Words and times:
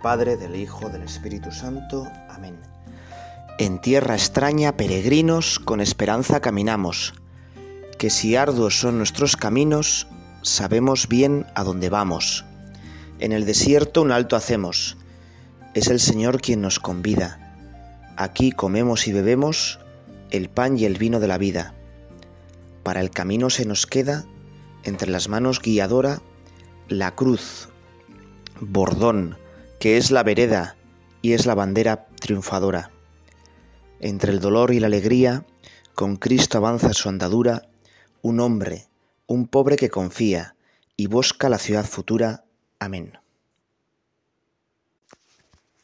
Padre, 0.00 0.36
del 0.36 0.56
Hijo, 0.56 0.88
del 0.88 1.02
Espíritu 1.02 1.50
Santo. 1.50 2.06
Amén. 2.28 2.58
En 3.58 3.80
tierra 3.80 4.14
extraña, 4.14 4.76
peregrinos, 4.76 5.58
con 5.58 5.80
esperanza 5.80 6.40
caminamos, 6.40 7.14
que 7.98 8.10
si 8.10 8.36
arduos 8.36 8.78
son 8.78 8.98
nuestros 8.98 9.36
caminos, 9.36 10.06
sabemos 10.42 11.08
bien 11.08 11.46
a 11.54 11.64
dónde 11.64 11.90
vamos. 11.90 12.44
En 13.18 13.32
el 13.32 13.44
desierto 13.44 14.02
un 14.02 14.12
alto 14.12 14.36
hacemos, 14.36 14.96
es 15.74 15.88
el 15.88 15.98
Señor 15.98 16.40
quien 16.40 16.60
nos 16.60 16.78
convida. 16.78 17.56
Aquí 18.16 18.52
comemos 18.52 19.08
y 19.08 19.12
bebemos 19.12 19.80
el 20.30 20.48
pan 20.48 20.78
y 20.78 20.84
el 20.84 20.98
vino 20.98 21.20
de 21.20 21.28
la 21.28 21.38
vida. 21.38 21.74
Para 22.82 23.00
el 23.00 23.10
camino 23.10 23.50
se 23.50 23.64
nos 23.64 23.86
queda, 23.86 24.24
entre 24.84 25.10
las 25.10 25.28
manos 25.28 25.60
guiadora, 25.60 26.20
la 26.88 27.14
cruz, 27.14 27.68
bordón, 28.60 29.36
que 29.78 29.96
es 29.96 30.10
la 30.10 30.22
vereda 30.22 30.76
y 31.22 31.32
es 31.32 31.46
la 31.46 31.54
bandera 31.54 32.06
triunfadora. 32.20 32.90
Entre 34.00 34.32
el 34.32 34.40
dolor 34.40 34.72
y 34.72 34.80
la 34.80 34.86
alegría, 34.86 35.44
con 35.94 36.16
Cristo 36.16 36.58
avanza 36.58 36.92
su 36.92 37.08
andadura, 37.08 37.68
un 38.22 38.40
hombre, 38.40 38.88
un 39.26 39.46
pobre 39.46 39.76
que 39.76 39.90
confía 39.90 40.54
y 40.96 41.06
busca 41.06 41.48
la 41.48 41.58
ciudad 41.58 41.84
futura. 41.84 42.44
Amén. 42.78 43.18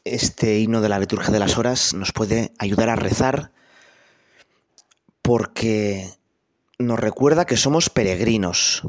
Este 0.05 0.59
himno 0.59 0.81
de 0.81 0.89
la 0.89 0.99
liturgia 0.99 1.33
de 1.33 1.39
las 1.39 1.57
horas 1.57 1.95
nos 1.95 2.13
puede 2.13 2.53
ayudar 2.59 2.91
a 2.91 2.97
rezar 2.97 3.53
porque 5.23 6.11
nos 6.79 7.01
recuerda 7.01 7.47
que 7.47 7.57
somos 7.57 7.89
peregrinos. 7.89 8.83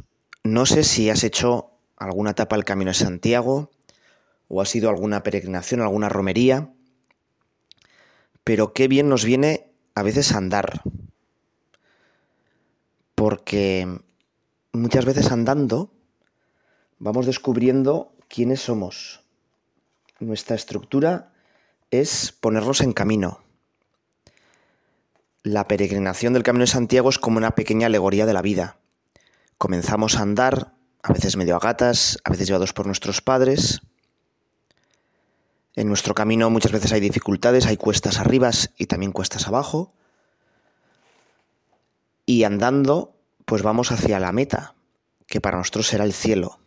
No 0.44 0.66
sé 0.66 0.84
si 0.84 1.10
has 1.10 1.24
hecho 1.24 1.72
alguna 1.96 2.32
etapa 2.32 2.56
del 2.56 2.66
Camino 2.66 2.90
de 2.90 2.96
Santiago 2.96 3.72
o 4.48 4.62
ha 4.62 4.66
sido 4.66 4.90
alguna 4.90 5.24
peregrinación, 5.24 5.82
alguna 5.82 6.10
romería, 6.10 6.74
pero 8.44 8.74
qué 8.74 8.88
bien 8.88 9.10
nos 9.10 9.26
viene 9.26 9.72
a 9.96 10.04
veces 10.04 10.34
andar, 10.34 10.82
porque 13.16 14.00
muchas 14.72 15.06
veces 15.06 15.32
andando 15.32 15.92
vamos 17.00 17.26
descubriendo 17.26 18.16
quiénes 18.28 18.62
somos. 18.62 19.22
Nuestra 20.20 20.56
estructura 20.56 21.34
es 21.92 22.32
ponernos 22.32 22.82
en 22.82 22.94
camino. 22.94 23.44
La 25.44 25.68
peregrinación 25.68 26.34
del 26.34 26.44
Camino 26.44 26.64
de 26.64 26.72
Santiago 26.72 27.10
es 27.10 27.20
como 27.20 27.38
una 27.38 27.56
pequeña 27.56 27.88
alegoría 27.88 28.26
de 28.26 28.34
la 28.34 28.42
vida. 28.42 28.78
Comenzamos 29.58 30.18
a 30.18 30.22
andar, 30.22 30.74
a 31.04 31.14
veces 31.14 31.38
medio 31.38 31.56
a 31.56 31.60
gatas, 31.60 32.20
a 32.24 32.32
veces 32.32 32.48
llevados 32.48 32.74
por 32.74 32.88
nuestros 32.88 33.22
padres, 33.22 33.82
en 35.76 35.88
nuestro 35.88 36.16
camino 36.16 36.50
muchas 36.50 36.72
veces 36.72 36.92
hay 36.94 37.02
dificultades, 37.02 37.66
hay 37.66 37.78
cuestas 37.78 38.20
arriba 38.20 38.50
y 38.78 38.86
también 38.86 39.12
cuestas 39.12 39.48
abajo. 39.48 39.94
Y 42.26 42.44
andando, 42.44 43.16
pues 43.46 43.62
vamos 43.62 43.92
hacia 43.92 44.20
la 44.20 44.32
meta, 44.32 44.76
que 45.28 45.42
para 45.42 45.58
nosotros 45.58 45.88
será 45.88 46.06
el 46.06 46.14
cielo. 46.14 46.60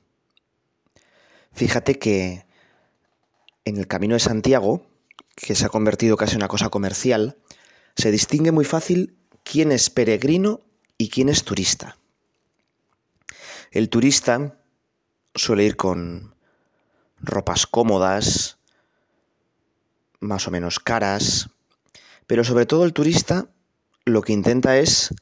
Fíjate 1.53 1.99
que 1.99 2.47
en 3.65 3.79
el 3.79 3.87
camino 3.87 4.15
de 4.15 4.21
Santiago, 4.21 4.87
que 5.35 5.55
se 5.55 5.65
ha 5.65 5.71
convertido 5.71 6.17
casi 6.17 6.33
en 6.33 6.39
una 6.39 6.49
cosa 6.49 6.69
comercial, 6.69 7.39
se 7.97 8.11
distingue 8.11 8.53
muy 8.53 8.65
fácil 8.65 9.17
quién 9.43 9.73
es 9.73 9.91
peregrino 9.91 10.61
y 10.99 11.09
quién 11.09 11.29
es 11.29 11.45
turista. 11.45 11.97
El 13.71 13.89
turista 13.89 14.59
suele 15.35 15.65
ir 15.65 15.77
con 15.77 16.35
ropas 17.21 17.67
cómodas, 17.67 18.58
más 20.21 20.49
o 20.49 20.51
menos 20.51 20.81
caras, 20.81 21.51
pero 22.27 22.45
sobre 22.45 22.67
todo 22.67 22.85
el 22.85 22.93
turista 22.93 23.47
lo 24.05 24.23
que 24.23 24.33
intenta 24.33 24.79
es 24.79 25.15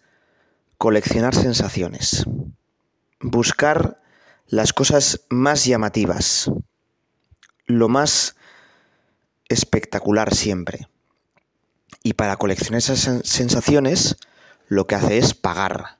coleccionar 0.79 1.35
sensaciones, 1.35 2.25
buscar 3.21 4.01
las 4.47 4.73
cosas 4.73 5.23
más 5.29 5.65
llamativas, 5.65 6.51
lo 7.67 7.89
más 7.89 8.37
espectacular 9.49 10.35
siempre. 10.35 10.89
Y 12.03 12.15
para 12.15 12.37
coleccionar 12.37 12.79
esas 12.79 13.21
sensaciones 13.25 14.17
lo 14.69 14.87
que 14.87 14.95
hace 14.95 15.19
es 15.19 15.35
pagar. 15.35 15.99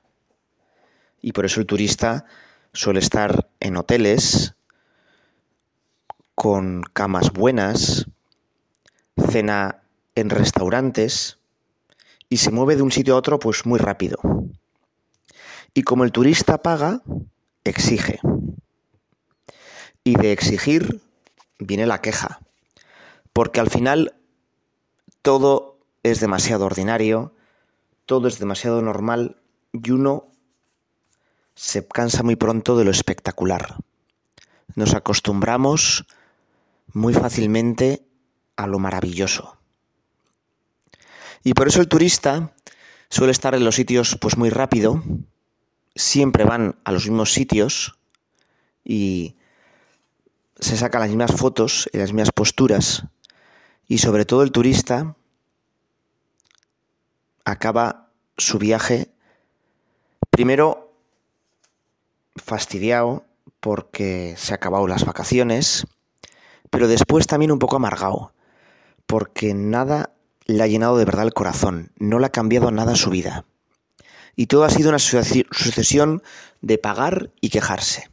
Y 1.21 1.33
por 1.33 1.45
eso 1.45 1.59
el 1.59 1.65
turista 1.65 2.25
suele 2.73 2.99
estar 2.99 3.49
en 3.59 3.75
hoteles 3.75 4.55
con 6.35 6.83
camas 6.93 7.31
buenas, 7.33 8.05
cena 9.17 9.83
en 10.15 10.29
restaurantes 10.29 11.39
y 12.29 12.37
se 12.37 12.51
mueve 12.51 12.75
de 12.75 12.81
un 12.81 12.91
sitio 12.91 13.15
a 13.15 13.17
otro 13.17 13.39
pues 13.39 13.65
muy 13.65 13.79
rápido. 13.79 14.17
Y 15.73 15.83
como 15.83 16.03
el 16.03 16.11
turista 16.11 16.61
paga, 16.61 17.01
exige. 17.63 18.19
Y 20.03 20.15
de 20.15 20.31
exigir 20.31 21.01
viene 21.59 21.85
la 21.85 22.01
queja. 22.01 22.39
Porque 23.33 23.59
al 23.59 23.69
final 23.69 24.15
todo 25.21 25.77
es 26.03 26.19
demasiado 26.19 26.65
ordinario, 26.65 27.33
todo 28.05 28.27
es 28.27 28.39
demasiado 28.39 28.81
normal 28.81 29.37
y 29.71 29.91
uno 29.91 30.31
se 31.53 31.87
cansa 31.87 32.23
muy 32.23 32.35
pronto 32.35 32.77
de 32.77 32.85
lo 32.85 32.91
espectacular. 32.91 33.75
Nos 34.75 34.93
acostumbramos 34.93 36.05
muy 36.93 37.13
fácilmente 37.13 38.06
a 38.57 38.67
lo 38.67 38.79
maravilloso. 38.79 39.57
Y 41.43 41.53
por 41.53 41.67
eso 41.67 41.79
el 41.79 41.87
turista 41.87 42.53
suele 43.09 43.31
estar 43.31 43.55
en 43.55 43.63
los 43.63 43.75
sitios 43.75 44.17
pues 44.19 44.37
muy 44.37 44.49
rápido, 44.49 45.01
siempre 45.95 46.43
van 46.43 46.77
a 46.83 46.91
los 46.91 47.05
mismos 47.05 47.31
sitios 47.31 47.97
y 48.83 49.37
se 50.59 50.75
sacan 50.75 51.01
las 51.01 51.09
mismas 51.09 51.31
fotos 51.31 51.89
y 51.93 51.97
las 51.99 52.11
mismas 52.11 52.31
posturas. 52.31 53.03
Y 53.87 53.99
sobre 53.99 54.25
todo 54.25 54.43
el 54.43 54.51
turista 54.51 55.15
acaba 57.45 58.11
su 58.35 58.57
viaje 58.57 59.13
primero 60.29 60.93
fastidiado 62.35 63.25
porque 63.59 64.35
se 64.37 64.53
han 64.53 64.57
acabado 64.57 64.87
las 64.87 65.05
vacaciones, 65.05 65.87
pero 66.69 66.87
después 66.87 67.25
también 67.27 67.51
un 67.51 67.59
poco 67.59 67.77
amargado 67.77 68.33
porque 69.07 69.53
nada 69.53 70.11
le 70.45 70.63
ha 70.63 70.67
llenado 70.67 70.97
de 70.97 71.05
verdad 71.05 71.25
el 71.25 71.33
corazón, 71.33 71.91
no 71.97 72.19
le 72.19 72.27
ha 72.27 72.31
cambiado 72.31 72.71
nada 72.71 72.95
su 72.95 73.09
vida. 73.09 73.45
Y 74.35 74.47
todo 74.47 74.65
ha 74.65 74.69
sido 74.69 74.89
una 74.89 74.99
sucesión 74.99 76.21
de 76.61 76.77
pagar 76.77 77.31
y 77.41 77.49
quejarse. 77.49 78.09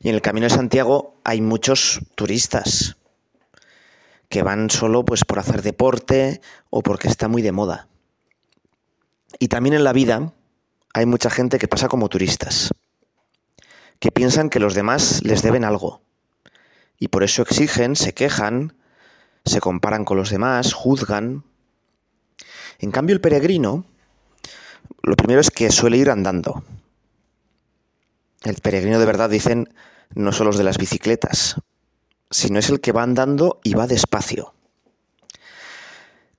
Y 0.00 0.08
en 0.08 0.14
el 0.14 0.22
Camino 0.22 0.44
de 0.44 0.54
Santiago 0.54 1.16
hay 1.24 1.40
muchos 1.40 2.00
turistas 2.14 2.96
que 4.28 4.42
van 4.42 4.70
solo 4.70 5.04
pues 5.04 5.24
por 5.24 5.38
hacer 5.38 5.62
deporte 5.62 6.40
o 6.70 6.82
porque 6.82 7.08
está 7.08 7.28
muy 7.28 7.42
de 7.42 7.52
moda. 7.52 7.88
Y 9.38 9.48
también 9.48 9.74
en 9.74 9.84
la 9.84 9.92
vida 9.92 10.32
hay 10.94 11.06
mucha 11.06 11.30
gente 11.30 11.58
que 11.58 11.68
pasa 11.68 11.88
como 11.88 12.08
turistas, 12.08 12.70
que 13.98 14.12
piensan 14.12 14.50
que 14.50 14.60
los 14.60 14.74
demás 14.74 15.22
les 15.24 15.42
deben 15.42 15.64
algo. 15.64 16.02
Y 16.98 17.08
por 17.08 17.24
eso 17.24 17.42
exigen, 17.42 17.96
se 17.96 18.14
quejan, 18.14 18.74
se 19.44 19.60
comparan 19.60 20.04
con 20.04 20.16
los 20.16 20.30
demás, 20.30 20.72
juzgan. 20.72 21.44
En 22.78 22.90
cambio, 22.90 23.14
el 23.14 23.20
peregrino, 23.20 23.84
lo 25.02 25.16
primero 25.16 25.40
es 25.40 25.50
que 25.50 25.70
suele 25.70 25.96
ir 25.96 26.10
andando. 26.10 26.64
El 28.44 28.56
peregrino 28.56 28.98
de 28.98 29.06
verdad, 29.06 29.30
dicen, 29.30 29.72
no 30.14 30.32
son 30.32 30.46
los 30.46 30.58
de 30.58 30.64
las 30.64 30.78
bicicletas, 30.78 31.56
sino 32.30 32.58
es 32.58 32.70
el 32.70 32.80
que 32.80 32.92
va 32.92 33.02
andando 33.02 33.60
y 33.62 33.74
va 33.74 33.86
despacio. 33.86 34.54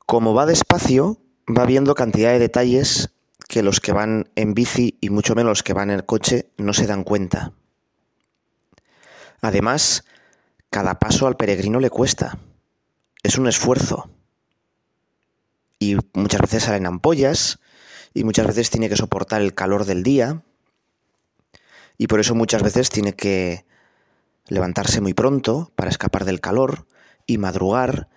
Como 0.05 0.33
va 0.33 0.45
despacio, 0.45 1.17
va 1.47 1.65
viendo 1.65 1.95
cantidad 1.95 2.31
de 2.31 2.39
detalles 2.39 3.09
que 3.47 3.63
los 3.63 3.79
que 3.79 3.93
van 3.93 4.29
en 4.35 4.53
bici 4.53 4.97
y 5.01 5.09
mucho 5.09 5.35
menos 5.35 5.49
los 5.49 5.63
que 5.63 5.73
van 5.73 5.89
en 5.89 5.97
el 5.97 6.05
coche 6.05 6.49
no 6.57 6.73
se 6.73 6.87
dan 6.87 7.03
cuenta. 7.03 7.53
Además, 9.41 10.05
cada 10.69 10.99
paso 10.99 11.27
al 11.27 11.35
peregrino 11.35 11.79
le 11.79 11.89
cuesta 11.89 12.37
es 13.23 13.37
un 13.37 13.47
esfuerzo. 13.47 14.09
Y 15.79 15.97
muchas 16.13 16.41
veces 16.41 16.63
salen 16.63 16.85
ampollas 16.85 17.59
y 18.13 18.23
muchas 18.23 18.47
veces 18.47 18.69
tiene 18.69 18.89
que 18.89 18.95
soportar 18.95 19.41
el 19.41 19.53
calor 19.53 19.85
del 19.85 20.03
día 20.03 20.43
y 21.97 22.07
por 22.07 22.19
eso 22.19 22.35
muchas 22.35 22.63
veces 22.63 22.89
tiene 22.89 23.13
que 23.13 23.65
levantarse 24.47 25.01
muy 25.01 25.13
pronto 25.13 25.71
para 25.75 25.89
escapar 25.89 26.25
del 26.25 26.41
calor 26.41 26.85
y 27.25 27.37
madrugar 27.37 28.09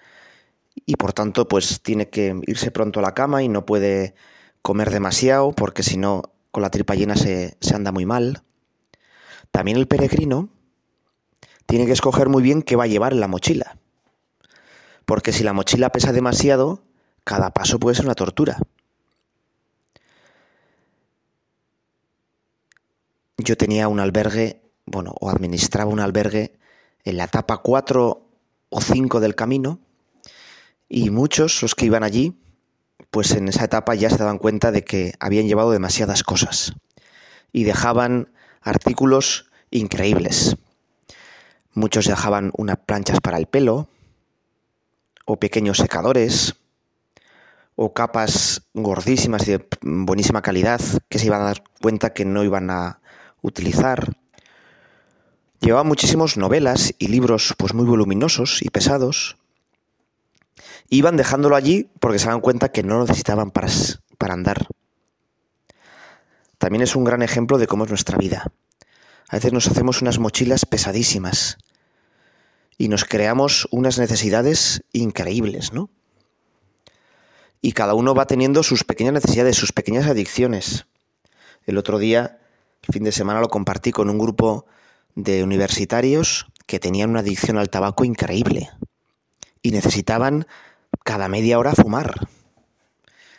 y 0.84 0.96
por 0.96 1.12
tanto 1.12 1.48
pues 1.48 1.80
tiene 1.82 2.08
que 2.08 2.40
irse 2.46 2.70
pronto 2.70 3.00
a 3.00 3.02
la 3.02 3.14
cama 3.14 3.42
y 3.42 3.48
no 3.48 3.64
puede 3.64 4.14
comer 4.62 4.90
demasiado 4.90 5.52
porque 5.52 5.82
si 5.82 5.96
no 5.96 6.22
con 6.50 6.62
la 6.62 6.70
tripa 6.70 6.94
llena 6.94 7.16
se, 7.16 7.56
se 7.60 7.74
anda 7.74 7.92
muy 7.92 8.06
mal. 8.06 8.42
También 9.50 9.76
el 9.76 9.86
peregrino 9.86 10.48
tiene 11.66 11.86
que 11.86 11.92
escoger 11.92 12.28
muy 12.28 12.42
bien 12.42 12.62
qué 12.62 12.76
va 12.76 12.84
a 12.84 12.88
llevar 12.88 13.12
en 13.12 13.20
la 13.20 13.28
mochila. 13.28 13.78
Porque 15.06 15.32
si 15.32 15.42
la 15.44 15.54
mochila 15.54 15.90
pesa 15.90 16.12
demasiado, 16.12 16.82
cada 17.24 17.50
paso 17.50 17.78
puede 17.78 17.96
ser 17.96 18.04
una 18.04 18.14
tortura. 18.14 18.58
Yo 23.38 23.56
tenía 23.56 23.88
un 23.88 24.00
albergue, 24.00 24.62
bueno, 24.84 25.14
o 25.20 25.30
administraba 25.30 25.90
un 25.90 26.00
albergue 26.00 26.58
en 27.04 27.16
la 27.16 27.24
etapa 27.24 27.58
4 27.58 28.28
o 28.68 28.80
5 28.80 29.20
del 29.20 29.34
camino, 29.34 29.78
y 30.88 31.10
muchos, 31.10 31.62
los 31.62 31.74
que 31.74 31.86
iban 31.86 32.02
allí, 32.02 32.38
pues 33.10 33.32
en 33.32 33.48
esa 33.48 33.64
etapa 33.64 33.94
ya 33.94 34.10
se 34.10 34.18
daban 34.18 34.38
cuenta 34.38 34.70
de 34.72 34.84
que 34.84 35.14
habían 35.20 35.46
llevado 35.46 35.70
demasiadas 35.70 36.22
cosas 36.22 36.74
y 37.52 37.64
dejaban 37.64 38.32
artículos 38.62 39.50
increíbles. 39.70 40.56
Muchos 41.72 42.06
dejaban 42.06 42.52
unas 42.56 42.78
planchas 42.78 43.20
para 43.20 43.38
el 43.38 43.46
pelo, 43.46 43.88
o 45.26 45.36
pequeños 45.36 45.76
secadores, 45.76 46.56
o 47.74 47.92
capas 47.92 48.62
gordísimas 48.72 49.46
y 49.46 49.52
de 49.52 49.68
buenísima 49.82 50.40
calidad 50.40 50.80
que 51.10 51.18
se 51.18 51.26
iban 51.26 51.42
a 51.42 51.52
dar 51.52 51.62
cuenta 51.82 52.14
que 52.14 52.24
no 52.24 52.42
iban 52.42 52.70
a 52.70 53.00
utilizar. 53.42 54.16
Llevaban 55.60 55.86
muchísimos 55.86 56.38
novelas 56.38 56.94
y 56.98 57.08
libros 57.08 57.54
pues 57.58 57.74
muy 57.74 57.84
voluminosos 57.84 58.62
y 58.62 58.70
pesados. 58.70 59.36
Iban 60.88 61.16
dejándolo 61.16 61.56
allí 61.56 61.90
porque 62.00 62.18
se 62.18 62.26
daban 62.26 62.40
cuenta 62.40 62.70
que 62.70 62.82
no 62.82 62.98
lo 62.98 63.00
necesitaban 63.02 63.50
para, 63.50 63.68
para 64.16 64.34
andar. 64.34 64.66
También 66.58 66.82
es 66.82 66.96
un 66.96 67.04
gran 67.04 67.22
ejemplo 67.22 67.58
de 67.58 67.66
cómo 67.66 67.84
es 67.84 67.90
nuestra 67.90 68.16
vida. 68.16 68.52
A 69.28 69.36
veces 69.36 69.52
nos 69.52 69.66
hacemos 69.66 70.00
unas 70.00 70.18
mochilas 70.18 70.64
pesadísimas 70.64 71.58
y 72.78 72.88
nos 72.88 73.04
creamos 73.04 73.68
unas 73.70 73.98
necesidades 73.98 74.82
increíbles, 74.92 75.72
¿no? 75.72 75.90
Y 77.60 77.72
cada 77.72 77.94
uno 77.94 78.14
va 78.14 78.26
teniendo 78.26 78.62
sus 78.62 78.84
pequeñas 78.84 79.14
necesidades, 79.14 79.56
sus 79.56 79.72
pequeñas 79.72 80.06
adicciones. 80.06 80.86
El 81.64 81.78
otro 81.78 81.98
día, 81.98 82.38
el 82.86 82.92
fin 82.92 83.04
de 83.04 83.12
semana, 83.12 83.40
lo 83.40 83.48
compartí 83.48 83.92
con 83.92 84.10
un 84.10 84.18
grupo 84.18 84.66
de 85.14 85.42
universitarios 85.42 86.46
que 86.66 86.78
tenían 86.78 87.10
una 87.10 87.20
adicción 87.20 87.58
al 87.58 87.70
tabaco 87.70 88.04
increíble 88.04 88.70
y 89.62 89.70
necesitaban 89.70 90.46
cada 91.04 91.28
media 91.28 91.58
hora 91.58 91.74
fumar. 91.74 92.28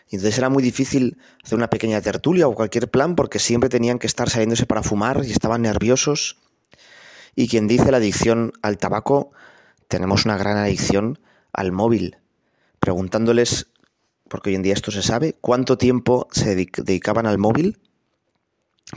Y 0.09 0.15
entonces 0.15 0.37
era 0.37 0.49
muy 0.49 0.63
difícil 0.63 1.17
hacer 1.43 1.57
una 1.57 1.69
pequeña 1.69 2.01
tertulia 2.01 2.47
o 2.47 2.55
cualquier 2.55 2.89
plan 2.89 3.15
porque 3.15 3.39
siempre 3.39 3.69
tenían 3.69 3.99
que 3.99 4.07
estar 4.07 4.29
saliéndose 4.29 4.65
para 4.65 4.83
fumar 4.83 5.21
y 5.23 5.31
estaban 5.31 5.61
nerviosos. 5.61 6.37
Y 7.39 7.47
quien 7.47 7.67
dice 7.67 7.91
la 7.91 7.97
adicción 7.97 8.51
al 8.63 8.79
tabaco, 8.79 9.29
tenemos 9.87 10.25
una 10.25 10.37
gran 10.37 10.57
adicción 10.57 11.19
al 11.53 11.71
móvil. 11.71 12.17
Preguntándoles, 12.79 13.67
porque 14.27 14.49
hoy 14.49 14.55
en 14.55 14.63
día 14.63 14.73
esto 14.73 14.89
se 14.89 15.03
sabe, 15.03 15.37
cuánto 15.39 15.77
tiempo 15.77 16.27
se 16.31 16.55
dedicaban 16.55 17.27
al 17.27 17.37
móvil, 17.37 17.77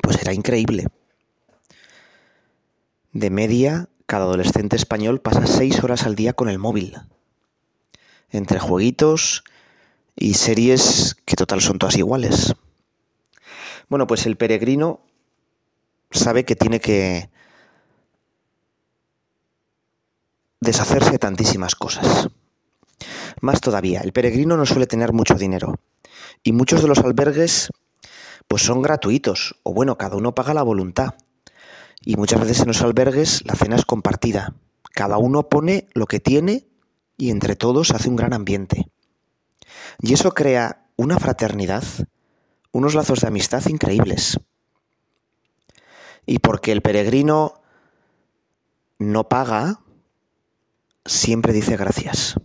pues 0.00 0.22
era 0.22 0.32
increíble. 0.32 0.86
De 3.12 3.28
media, 3.28 3.90
cada 4.06 4.24
adolescente 4.24 4.74
español 4.74 5.20
pasa 5.20 5.46
seis 5.46 5.84
horas 5.84 6.04
al 6.04 6.14
día 6.14 6.32
con 6.32 6.48
el 6.48 6.58
móvil. 6.58 6.96
Entre 8.30 8.58
jueguitos, 8.58 9.44
y 10.16 10.32
series 10.32 11.14
que 11.26 11.36
total 11.36 11.60
son 11.60 11.78
todas 11.78 11.98
iguales. 11.98 12.54
Bueno, 13.90 14.06
pues 14.06 14.24
el 14.24 14.36
peregrino 14.36 15.02
sabe 16.10 16.46
que 16.46 16.56
tiene 16.56 16.80
que 16.80 17.28
deshacerse 20.60 21.12
de 21.12 21.18
tantísimas 21.18 21.74
cosas. 21.74 22.28
Más 23.40 23.60
todavía, 23.60 24.00
el 24.00 24.12
peregrino 24.12 24.56
no 24.56 24.66
suele 24.66 24.86
tener 24.86 25.12
mucho 25.12 25.34
dinero 25.34 25.80
y 26.42 26.52
muchos 26.52 26.82
de 26.82 26.88
los 26.88 26.98
albergues 26.98 27.70
pues 28.48 28.62
son 28.62 28.82
gratuitos 28.82 29.56
o 29.62 29.72
bueno, 29.72 29.96
cada 29.96 30.16
uno 30.16 30.34
paga 30.34 30.54
la 30.54 30.62
voluntad. 30.62 31.14
Y 32.02 32.16
muchas 32.16 32.40
veces 32.40 32.60
en 32.60 32.68
los 32.68 32.82
albergues 32.82 33.42
la 33.44 33.54
cena 33.54 33.76
es 33.76 33.84
compartida. 33.84 34.54
Cada 34.92 35.18
uno 35.18 35.48
pone 35.48 35.88
lo 35.94 36.06
que 36.06 36.18
tiene 36.18 36.66
y 37.16 37.30
entre 37.30 37.56
todos 37.56 37.92
hace 37.92 38.08
un 38.08 38.16
gran 38.16 38.32
ambiente. 38.32 38.90
Y 40.00 40.14
eso 40.14 40.32
crea 40.32 40.86
una 40.96 41.18
fraternidad, 41.18 41.84
unos 42.72 42.94
lazos 42.94 43.20
de 43.20 43.28
amistad 43.28 43.64
increíbles. 43.68 44.38
Y 46.26 46.38
porque 46.38 46.72
el 46.72 46.82
peregrino 46.82 47.60
no 48.98 49.28
paga, 49.28 49.80
siempre 51.10 51.52
dice 51.52 51.76
gracias. 51.76 52.36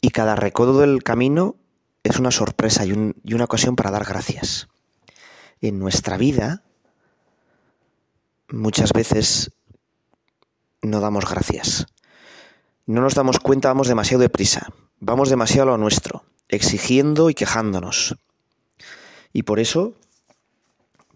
Y 0.00 0.10
cada 0.10 0.36
recodo 0.36 0.80
del 0.80 1.02
camino 1.02 1.56
es 2.04 2.18
una 2.18 2.30
sorpresa 2.30 2.86
y, 2.86 2.92
una 2.92 3.44
ocasión 3.44 3.76
para 3.76 3.90
dar 3.90 4.04
gracias. 4.04 4.68
En 5.60 5.78
nuestra 5.80 6.16
vida, 6.16 6.62
muchas 8.48 8.92
veces 8.92 9.50
no 10.80 11.00
damos 11.00 11.28
gracias. 11.28 11.86
No 12.86 13.00
nos 13.00 13.14
damos 13.14 13.40
cuenta, 13.40 13.68
vamos 13.68 13.88
demasiado 13.88 14.22
deprisa. 14.22 14.68
Vamos 15.00 15.28
demasiado 15.28 15.70
a 15.70 15.72
lo 15.72 15.78
nuestro, 15.78 16.24
exigiendo 16.48 17.30
y 17.30 17.34
quejándonos. 17.34 18.16
Y 19.32 19.42
por 19.42 19.58
eso, 19.58 19.94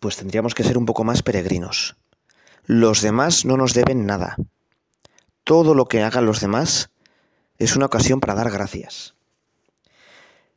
pues 0.00 0.16
tendríamos 0.16 0.54
que 0.54 0.64
ser 0.64 0.76
un 0.76 0.86
poco 0.86 1.04
más 1.04 1.22
peregrinos. 1.22 1.96
Los 2.64 3.00
demás 3.02 3.44
no 3.44 3.56
nos 3.56 3.74
deben 3.74 4.04
nada. 4.04 4.36
Todo 5.44 5.74
lo 5.74 5.86
que 5.86 6.02
hagan 6.02 6.26
los 6.26 6.40
demás 6.40 6.90
es 7.58 7.76
una 7.76 7.86
ocasión 7.86 8.20
para 8.20 8.34
dar 8.34 8.50
gracias. 8.50 9.14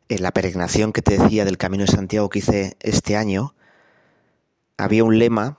En 0.09 0.21
la 0.21 0.31
peregrinación 0.31 0.93
que 0.93 1.01
te 1.01 1.17
decía 1.17 1.45
del 1.45 1.57
Camino 1.57 1.85
de 1.85 1.91
Santiago 1.91 2.29
que 2.29 2.39
hice 2.39 2.77
este 2.79 3.15
año, 3.15 3.55
había 4.77 5.03
un 5.03 5.17
lema 5.17 5.57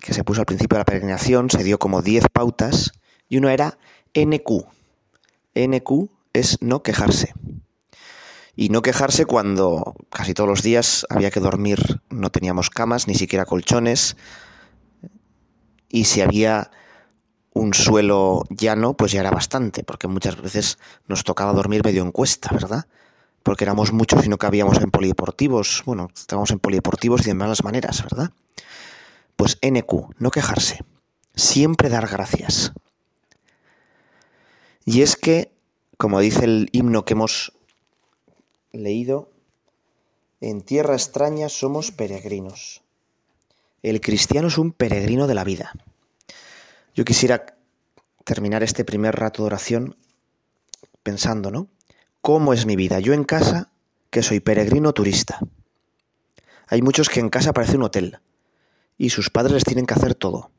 que 0.00 0.12
se 0.12 0.24
puso 0.24 0.40
al 0.40 0.46
principio 0.46 0.76
de 0.76 0.80
la 0.80 0.84
peregrinación, 0.84 1.50
se 1.50 1.62
dio 1.62 1.78
como 1.78 2.02
10 2.02 2.24
pautas, 2.32 2.92
y 3.28 3.38
uno 3.38 3.48
era 3.48 3.78
NQ. 4.14 4.66
NQ 5.54 6.10
es 6.32 6.58
no 6.60 6.82
quejarse. 6.82 7.32
Y 8.56 8.68
no 8.68 8.82
quejarse 8.82 9.24
cuando 9.24 9.94
casi 10.10 10.34
todos 10.34 10.48
los 10.48 10.62
días 10.62 11.06
había 11.08 11.30
que 11.30 11.40
dormir, 11.40 12.02
no 12.10 12.30
teníamos 12.30 12.70
camas, 12.70 13.06
ni 13.06 13.14
siquiera 13.14 13.44
colchones, 13.44 14.16
y 15.88 16.04
si 16.04 16.20
había 16.20 16.70
un 17.54 17.72
suelo 17.72 18.42
llano, 18.50 18.94
pues 18.94 19.12
ya 19.12 19.20
era 19.20 19.30
bastante, 19.30 19.82
porque 19.82 20.08
muchas 20.08 20.40
veces 20.40 20.78
nos 21.08 21.24
tocaba 21.24 21.52
dormir 21.52 21.82
medio 21.82 22.02
en 22.02 22.12
cuesta, 22.12 22.50
¿verdad? 22.52 22.86
Porque 23.42 23.64
éramos 23.64 23.92
muchos 23.92 24.24
y 24.26 24.28
no 24.28 24.36
cabíamos 24.36 24.78
en 24.82 24.90
polideportivos, 24.90 25.82
bueno, 25.86 26.08
estábamos 26.14 26.50
en 26.50 26.58
polideportivos 26.58 27.22
y 27.22 27.24
de 27.24 27.34
malas 27.34 27.64
maneras, 27.64 28.02
¿verdad? 28.02 28.30
Pues 29.36 29.58
NQ, 29.62 30.14
no 30.18 30.30
quejarse, 30.30 30.84
siempre 31.34 31.88
dar 31.88 32.06
gracias. 32.08 32.72
Y 34.84 35.00
es 35.00 35.16
que 35.16 35.54
como 35.96 36.20
dice 36.20 36.44
el 36.44 36.68
himno 36.72 37.04
que 37.04 37.14
hemos 37.14 37.52
leído, 38.72 39.30
en 40.40 40.62
tierra 40.62 40.94
extraña 40.94 41.48
somos 41.48 41.92
peregrinos. 41.92 42.82
El 43.82 44.00
cristiano 44.00 44.48
es 44.48 44.58
un 44.58 44.72
peregrino 44.72 45.26
de 45.26 45.34
la 45.34 45.44
vida. 45.44 45.72
Yo 46.94 47.04
quisiera 47.04 47.46
terminar 48.24 48.62
este 48.62 48.84
primer 48.84 49.16
rato 49.16 49.42
de 49.42 49.46
oración 49.46 49.96
pensando, 51.02 51.50
¿no? 51.50 51.68
¿Cómo 52.20 52.52
es 52.52 52.66
mi 52.66 52.76
vida? 52.76 53.00
Yo 53.00 53.12
en 53.12 53.24
casa, 53.24 53.70
que 54.10 54.22
soy 54.22 54.40
peregrino 54.40 54.92
turista. 54.92 55.40
Hay 56.68 56.82
muchos 56.82 57.08
que 57.08 57.20
en 57.20 57.28
casa 57.28 57.52
parece 57.52 57.76
un 57.76 57.82
hotel 57.82 58.18
y 58.96 59.10
sus 59.10 59.28
padres 59.30 59.52
les 59.52 59.64
tienen 59.64 59.86
que 59.86 59.94
hacer 59.94 60.14
todo. 60.14 60.50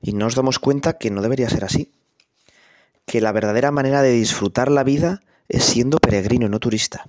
Y 0.00 0.12
no 0.12 0.26
nos 0.26 0.34
damos 0.34 0.58
cuenta 0.58 0.98
que 0.98 1.10
no 1.10 1.22
debería 1.22 1.48
ser 1.48 1.64
así 1.64 1.92
que 3.06 3.20
la 3.20 3.32
verdadera 3.32 3.70
manera 3.70 4.02
de 4.02 4.10
disfrutar 4.10 4.70
la 4.70 4.84
vida 4.84 5.22
es 5.48 5.64
siendo 5.64 5.98
peregrino, 5.98 6.48
no 6.48 6.58
turista. 6.58 7.08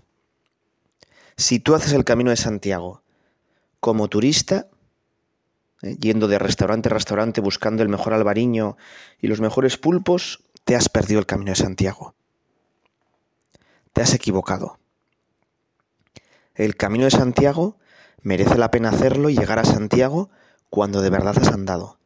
Si 1.35 1.59
tú 1.59 1.75
haces 1.75 1.91
el 1.91 2.05
camino 2.05 2.29
de 2.29 2.37
Santiago 2.37 3.01
como 3.79 4.07
turista, 4.07 4.67
yendo 5.81 6.27
de 6.27 6.39
restaurante 6.39 6.89
a 6.89 6.93
restaurante 6.93 7.41
buscando 7.41 7.83
el 7.83 7.89
mejor 7.89 8.13
albariño 8.13 8.77
y 9.19 9.27
los 9.27 9.41
mejores 9.41 9.77
pulpos, 9.77 10.43
te 10.63 10.75
has 10.75 10.89
perdido 10.89 11.19
el 11.19 11.25
camino 11.25 11.51
de 11.51 11.55
Santiago. 11.55 12.15
Te 13.93 14.01
has 14.01 14.13
equivocado. 14.13 14.79
El 16.55 16.75
camino 16.75 17.05
de 17.05 17.11
Santiago 17.11 17.77
merece 18.21 18.57
la 18.57 18.71
pena 18.71 18.89
hacerlo 18.89 19.29
y 19.29 19.37
llegar 19.37 19.59
a 19.59 19.65
Santiago 19.65 20.29
cuando 20.69 21.01
de 21.01 21.09
verdad 21.09 21.37
has 21.39 21.49
andado, 21.49 21.99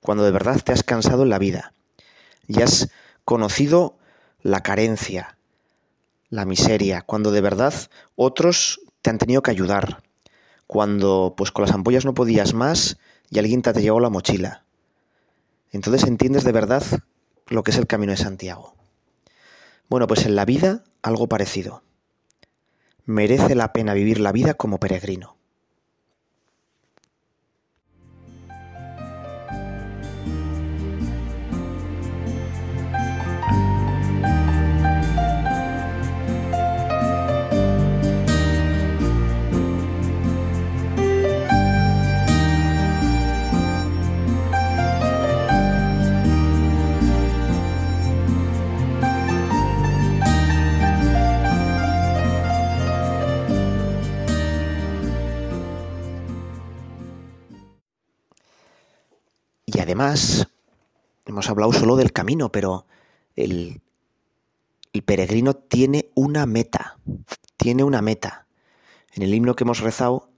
cuando 0.00 0.24
de 0.24 0.30
verdad 0.30 0.60
te 0.62 0.72
has 0.72 0.82
cansado 0.82 1.22
en 1.22 1.30
la 1.30 1.38
vida 1.38 1.74
y 2.46 2.62
has 2.62 2.90
conocido 3.24 3.96
la 4.42 4.62
carencia, 4.62 5.38
la 6.28 6.44
miseria, 6.44 7.02
cuando 7.02 7.30
de 7.30 7.40
verdad 7.40 7.74
otros 8.14 8.80
te 9.00 9.10
han 9.10 9.18
tenido 9.18 9.42
que 9.42 9.50
ayudar, 9.50 10.02
cuando 10.72 11.34
pues 11.36 11.52
con 11.52 11.66
las 11.66 11.74
ampollas 11.74 12.06
no 12.06 12.14
podías 12.14 12.54
más 12.54 12.96
y 13.28 13.38
alguien 13.38 13.60
te 13.60 13.74
llevado 13.74 14.00
la 14.00 14.08
mochila. 14.08 14.64
entonces 15.70 16.08
entiendes 16.08 16.44
de 16.44 16.52
verdad 16.52 16.82
lo 17.48 17.62
que 17.62 17.72
es 17.72 17.76
el 17.76 17.86
camino 17.86 18.12
de 18.12 18.16
Santiago. 18.16 18.74
Bueno, 19.90 20.06
pues 20.06 20.24
en 20.24 20.34
la 20.34 20.46
vida 20.46 20.82
algo 21.02 21.28
parecido. 21.28 21.82
Merece 23.04 23.54
la 23.54 23.74
pena 23.74 23.92
vivir 23.92 24.18
la 24.18 24.32
vida 24.32 24.54
como 24.54 24.80
peregrino. 24.80 25.36
Hemos 61.26 61.48
hablado 61.48 61.72
solo 61.72 61.94
del 61.94 62.12
camino, 62.12 62.50
pero 62.50 62.86
el, 63.36 63.80
el 64.92 65.02
peregrino 65.02 65.54
tiene 65.54 66.10
una 66.14 66.44
meta, 66.44 66.98
tiene 67.56 67.84
una 67.84 68.02
meta. 68.02 68.46
En 69.12 69.22
el 69.22 69.32
himno 69.32 69.54
que 69.54 69.62
hemos 69.62 69.78
rezado, 69.78 70.28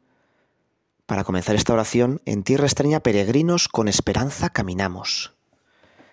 para 1.06 1.24
comenzar 1.24 1.56
esta 1.56 1.72
oración, 1.72 2.20
en 2.26 2.42
tierra 2.42 2.66
extraña, 2.66 3.00
peregrinos 3.00 3.68
con 3.68 3.88
esperanza 3.88 4.50
caminamos. 4.50 5.34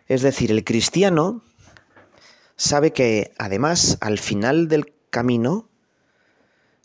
Es 0.08 0.22
decir, 0.22 0.50
el 0.52 0.64
cristiano 0.64 1.44
sabe 2.56 2.94
que 2.94 3.34
además 3.38 3.98
al 4.00 4.18
final 4.18 4.70
del 4.70 4.94
camino 5.10 5.68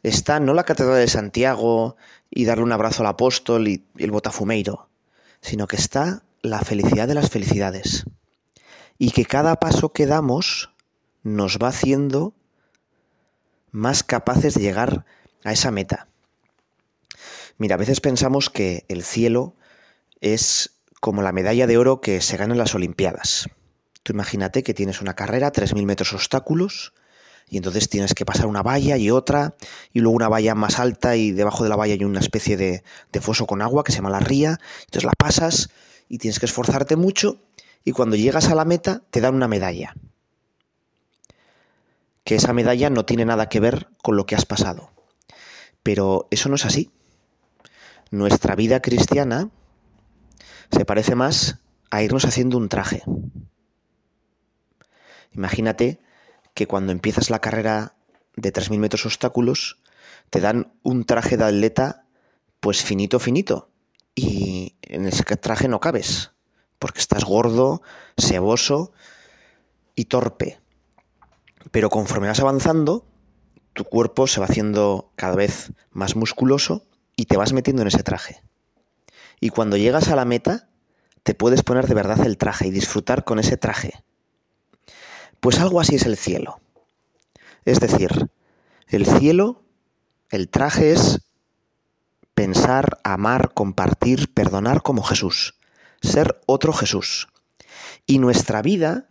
está 0.02 0.40
no 0.40 0.52
la 0.52 0.64
Catedral 0.64 0.98
de 0.98 1.08
Santiago 1.08 1.96
y 2.28 2.44
darle 2.44 2.64
un 2.64 2.72
abrazo 2.72 3.02
al 3.02 3.08
apóstol 3.08 3.68
y 3.68 3.86
el 3.98 4.10
botafumeiro, 4.10 4.88
sino 5.40 5.68
que 5.68 5.76
está 5.76 6.25
la 6.46 6.60
felicidad 6.60 7.08
de 7.08 7.14
las 7.14 7.30
felicidades. 7.30 8.04
Y 8.98 9.10
que 9.10 9.24
cada 9.24 9.56
paso 9.56 9.92
que 9.92 10.06
damos 10.06 10.70
nos 11.22 11.58
va 11.58 11.68
haciendo 11.68 12.34
más 13.72 14.02
capaces 14.02 14.54
de 14.54 14.62
llegar 14.62 15.04
a 15.44 15.52
esa 15.52 15.70
meta. 15.70 16.08
Mira, 17.58 17.74
a 17.74 17.78
veces 17.78 18.00
pensamos 18.00 18.48
que 18.48 18.84
el 18.88 19.02
cielo 19.02 19.54
es 20.20 20.76
como 21.00 21.22
la 21.22 21.32
medalla 21.32 21.66
de 21.66 21.78
oro 21.78 22.00
que 22.00 22.20
se 22.20 22.36
gana 22.36 22.54
en 22.54 22.58
las 22.58 22.74
Olimpiadas. 22.74 23.48
Tú 24.02 24.12
imagínate 24.12 24.62
que 24.62 24.74
tienes 24.74 25.00
una 25.00 25.14
carrera, 25.14 25.52
3.000 25.52 25.84
metros 25.84 26.12
obstáculos, 26.12 26.94
y 27.48 27.58
entonces 27.58 27.88
tienes 27.88 28.14
que 28.14 28.24
pasar 28.24 28.46
una 28.46 28.62
valla 28.62 28.96
y 28.96 29.10
otra, 29.10 29.54
y 29.92 30.00
luego 30.00 30.16
una 30.16 30.28
valla 30.28 30.54
más 30.54 30.78
alta 30.78 31.16
y 31.16 31.32
debajo 31.32 31.64
de 31.64 31.70
la 31.70 31.76
valla 31.76 31.94
hay 31.94 32.04
una 32.04 32.20
especie 32.20 32.56
de, 32.56 32.82
de 33.12 33.20
foso 33.20 33.46
con 33.46 33.62
agua 33.62 33.84
que 33.84 33.92
se 33.92 33.98
llama 33.98 34.10
la 34.10 34.20
ría, 34.20 34.58
entonces 34.86 35.04
la 35.04 35.12
pasas 35.16 35.70
y 36.08 36.18
tienes 36.18 36.38
que 36.38 36.46
esforzarte 36.46 36.96
mucho 36.96 37.40
y 37.84 37.92
cuando 37.92 38.16
llegas 38.16 38.48
a 38.48 38.54
la 38.54 38.64
meta 38.64 39.02
te 39.10 39.20
dan 39.20 39.34
una 39.34 39.48
medalla. 39.48 39.94
Que 42.24 42.34
esa 42.34 42.52
medalla 42.52 42.90
no 42.90 43.04
tiene 43.04 43.24
nada 43.24 43.48
que 43.48 43.60
ver 43.60 43.88
con 44.02 44.16
lo 44.16 44.26
que 44.26 44.34
has 44.34 44.46
pasado. 44.46 44.90
Pero 45.82 46.26
eso 46.30 46.48
no 46.48 46.56
es 46.56 46.64
así. 46.64 46.90
Nuestra 48.10 48.56
vida 48.56 48.80
cristiana 48.80 49.50
se 50.72 50.84
parece 50.84 51.14
más 51.14 51.60
a 51.90 52.02
irnos 52.02 52.24
haciendo 52.24 52.58
un 52.58 52.68
traje. 52.68 53.04
Imagínate 55.32 56.00
que 56.54 56.66
cuando 56.66 56.92
empiezas 56.92 57.30
la 57.30 57.40
carrera 57.40 57.94
de 58.34 58.52
3.000 58.52 58.78
metros 58.78 59.06
obstáculos, 59.06 59.78
te 60.30 60.40
dan 60.40 60.72
un 60.82 61.04
traje 61.04 61.36
de 61.36 61.44
atleta 61.44 62.06
pues 62.60 62.82
finito, 62.82 63.20
finito, 63.20 63.70
y 64.14 64.65
en 64.82 65.06
ese 65.06 65.24
traje 65.24 65.68
no 65.68 65.80
cabes, 65.80 66.32
porque 66.78 67.00
estás 67.00 67.24
gordo, 67.24 67.82
seboso 68.16 68.92
y 69.94 70.06
torpe. 70.06 70.60
Pero 71.70 71.90
conforme 71.90 72.28
vas 72.28 72.40
avanzando, 72.40 73.04
tu 73.72 73.84
cuerpo 73.84 74.26
se 74.26 74.40
va 74.40 74.46
haciendo 74.46 75.10
cada 75.16 75.36
vez 75.36 75.72
más 75.90 76.16
musculoso 76.16 76.86
y 77.16 77.26
te 77.26 77.36
vas 77.36 77.52
metiendo 77.52 77.82
en 77.82 77.88
ese 77.88 78.02
traje. 78.02 78.42
Y 79.40 79.50
cuando 79.50 79.76
llegas 79.76 80.08
a 80.08 80.16
la 80.16 80.24
meta, 80.24 80.68
te 81.22 81.34
puedes 81.34 81.62
poner 81.62 81.86
de 81.86 81.94
verdad 81.94 82.24
el 82.24 82.38
traje 82.38 82.68
y 82.68 82.70
disfrutar 82.70 83.24
con 83.24 83.38
ese 83.38 83.56
traje. 83.56 84.04
Pues 85.40 85.58
algo 85.60 85.80
así 85.80 85.96
es 85.96 86.06
el 86.06 86.16
cielo. 86.16 86.60
Es 87.64 87.80
decir, 87.80 88.30
el 88.86 89.06
cielo, 89.06 89.64
el 90.30 90.48
traje 90.48 90.92
es 90.92 91.20
pensar, 92.36 93.00
amar, 93.02 93.54
compartir, 93.54 94.32
perdonar 94.32 94.82
como 94.82 95.02
Jesús, 95.02 95.54
ser 96.02 96.38
otro 96.44 96.74
Jesús. 96.74 97.28
Y 98.06 98.18
nuestra 98.18 98.60
vida 98.60 99.08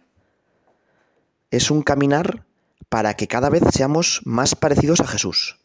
es 1.49 1.71
un 1.71 1.81
caminar 1.81 2.45
para 2.87 3.15
que 3.15 3.27
cada 3.27 3.49
vez 3.49 3.63
seamos 3.73 4.21
más 4.25 4.53
parecidos 4.53 5.01
a 5.01 5.07
Jesús. 5.07 5.57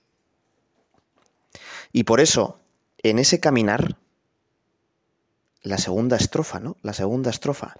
Y 1.93 2.05
por 2.05 2.21
eso, 2.21 2.59
en 3.03 3.19
ese 3.19 3.41
caminar, 3.41 3.99
la 5.61 5.77
segunda 5.77 6.17
estrofa, 6.17 6.61
¿no? 6.61 6.79
La 6.81 6.95
segunda 6.95 7.29
estrofa. 7.29 7.77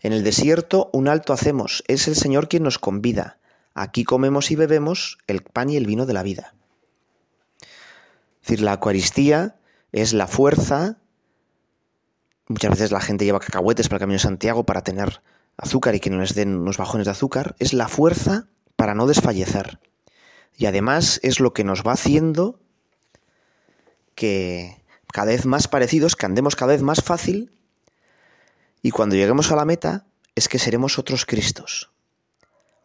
En 0.00 0.12
el 0.12 0.24
desierto 0.24 0.90
un 0.92 1.06
alto 1.06 1.32
hacemos, 1.32 1.84
es 1.86 2.08
el 2.08 2.16
Señor 2.16 2.48
quien 2.48 2.64
nos 2.64 2.80
convida. 2.80 3.38
Aquí 3.74 4.02
comemos 4.02 4.50
y 4.50 4.56
bebemos 4.56 5.18
el 5.28 5.42
pan 5.44 5.70
y 5.70 5.76
el 5.76 5.86
vino 5.86 6.04
de 6.04 6.14
la 6.14 6.24
vida. 6.24 6.52
Es 8.42 8.48
decir, 8.48 8.60
la 8.62 8.74
Eucaristía 8.74 9.56
es 9.92 10.12
la 10.12 10.26
fuerza. 10.26 10.98
Muchas 12.48 12.70
veces 12.70 12.90
la 12.90 13.00
gente 13.00 13.24
lleva 13.24 13.40
cacahuetes 13.40 13.88
para 13.88 13.96
el 13.96 14.00
Camino 14.00 14.16
de 14.16 14.22
Santiago 14.22 14.64
para 14.64 14.82
tener 14.82 15.22
azúcar 15.56 15.94
y 15.94 16.00
que 16.00 16.10
no 16.10 16.18
les 16.18 16.34
den 16.34 16.56
unos 16.56 16.78
bajones 16.78 17.06
de 17.06 17.12
azúcar. 17.12 17.54
Es 17.58 17.72
la 17.72 17.88
fuerza 17.88 18.48
para 18.76 18.94
no 18.94 19.06
desfallecer. 19.06 19.78
Y 20.56 20.66
además 20.66 21.20
es 21.22 21.40
lo 21.40 21.52
que 21.52 21.64
nos 21.64 21.82
va 21.86 21.92
haciendo 21.92 22.60
que 24.14 24.82
cada 25.12 25.32
vez 25.32 25.46
más 25.46 25.68
parecidos, 25.68 26.16
que 26.16 26.26
andemos 26.26 26.56
cada 26.56 26.72
vez 26.72 26.82
más 26.82 27.02
fácil 27.02 27.52
y 28.82 28.90
cuando 28.90 29.16
lleguemos 29.16 29.50
a 29.52 29.56
la 29.56 29.64
meta 29.64 30.06
es 30.34 30.48
que 30.48 30.58
seremos 30.58 30.98
otros 30.98 31.26
Cristos. 31.26 31.90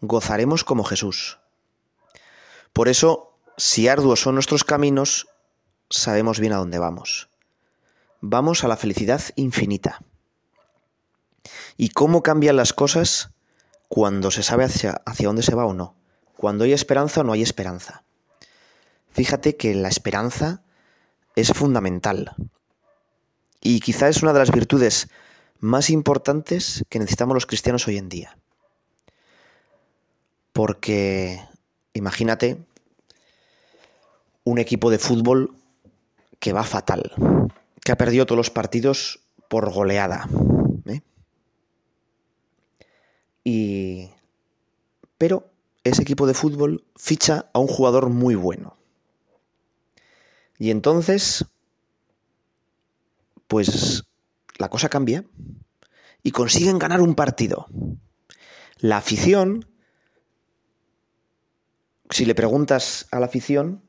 Gozaremos 0.02 0.64
como 0.64 0.84
Jesús. 0.84 1.40
Por 2.74 2.90
eso, 2.90 3.38
si 3.58 3.88
arduos 3.88 4.20
son 4.20 4.36
nuestros 4.36 4.64
caminos, 4.64 5.28
sabemos 5.90 6.40
bien 6.40 6.54
a 6.54 6.58
dónde 6.58 6.80
vamos. 6.80 7.30
Vamos 8.22 8.64
a 8.64 8.68
la 8.68 8.78
felicidad 8.78 9.22
infinita. 9.36 10.02
¿Y 11.78 11.90
cómo 11.90 12.24
cambian 12.24 12.56
las 12.56 12.74
cosas 12.74 13.32
cuando 13.88 14.32
se 14.32 14.44
sabe 14.44 14.64
hacia, 14.64 15.02
hacia 15.06 15.28
dónde 15.28 15.44
se 15.44 15.56
va 15.56 15.66
o 15.66 15.74
no? 15.74 15.96
Cuando 16.38 16.64
hay 16.64 16.74
esperanza 16.74 17.22
o 17.22 17.24
no 17.24 17.34
hay 17.34 17.42
esperanza. 17.42 18.04
Fíjate 19.12 19.56
que 19.56 19.76
la 19.76 19.88
esperanza 19.88 20.64
es 21.36 21.54
fundamental. 21.54 22.36
Y 23.62 23.80
quizá 23.80 24.10
es 24.10 24.22
una 24.24 24.34
de 24.34 24.40
las 24.40 24.52
virtudes 24.52 25.10
más 25.60 25.90
importantes 25.90 26.84
que 26.90 27.00
necesitamos 27.00 27.34
los 27.34 27.46
cristianos 27.46 27.88
hoy 27.88 27.98
en 27.98 28.10
día. 28.10 28.38
Porque 30.54 31.42
imagínate 31.94 32.66
un 34.44 34.60
equipo 34.60 34.90
de 34.90 35.00
fútbol 35.00 35.56
que 36.46 36.54
va 36.54 36.64
fatal, 36.64 37.12
que 37.84 37.92
ha 37.92 37.98
perdido 37.98 38.28
todos 38.28 38.38
los 38.38 38.52
partidos 38.52 39.22
por 39.50 39.74
goleada. 39.74 40.30
¿eh? 40.86 41.02
Y... 43.44 44.12
Pero 45.18 45.50
ese 45.84 46.04
equipo 46.04 46.28
de 46.28 46.36
fútbol 46.36 46.86
ficha 46.96 47.50
a 47.52 47.58
un 47.58 47.66
jugador 47.66 48.10
muy 48.10 48.36
bueno. 48.36 48.78
Y 50.60 50.70
entonces, 50.70 51.46
pues 53.48 54.04
la 54.60 54.70
cosa 54.70 54.88
cambia 54.88 55.26
y 56.22 56.30
consiguen 56.30 56.78
ganar 56.78 57.02
un 57.02 57.16
partido. 57.16 57.66
La 58.78 58.98
afición, 58.98 59.66
si 62.12 62.24
le 62.24 62.36
preguntas 62.36 63.08
a 63.10 63.20
la 63.20 63.26
afición, 63.26 63.82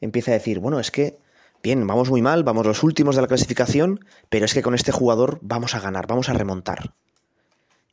empieza 0.00 0.30
a 0.30 0.34
decir, 0.34 0.60
bueno, 0.60 0.78
es 0.78 0.92
que 0.92 1.23
bien, 1.64 1.86
vamos 1.86 2.10
muy 2.10 2.20
mal, 2.20 2.44
vamos 2.44 2.66
los 2.66 2.82
últimos 2.82 3.16
de 3.16 3.22
la 3.22 3.26
clasificación, 3.26 4.04
pero 4.28 4.44
es 4.44 4.52
que 4.52 4.60
con 4.60 4.74
este 4.74 4.92
jugador 4.92 5.38
vamos 5.40 5.74
a 5.74 5.80
ganar, 5.80 6.06
vamos 6.06 6.28
a 6.28 6.34
remontar. 6.34 6.92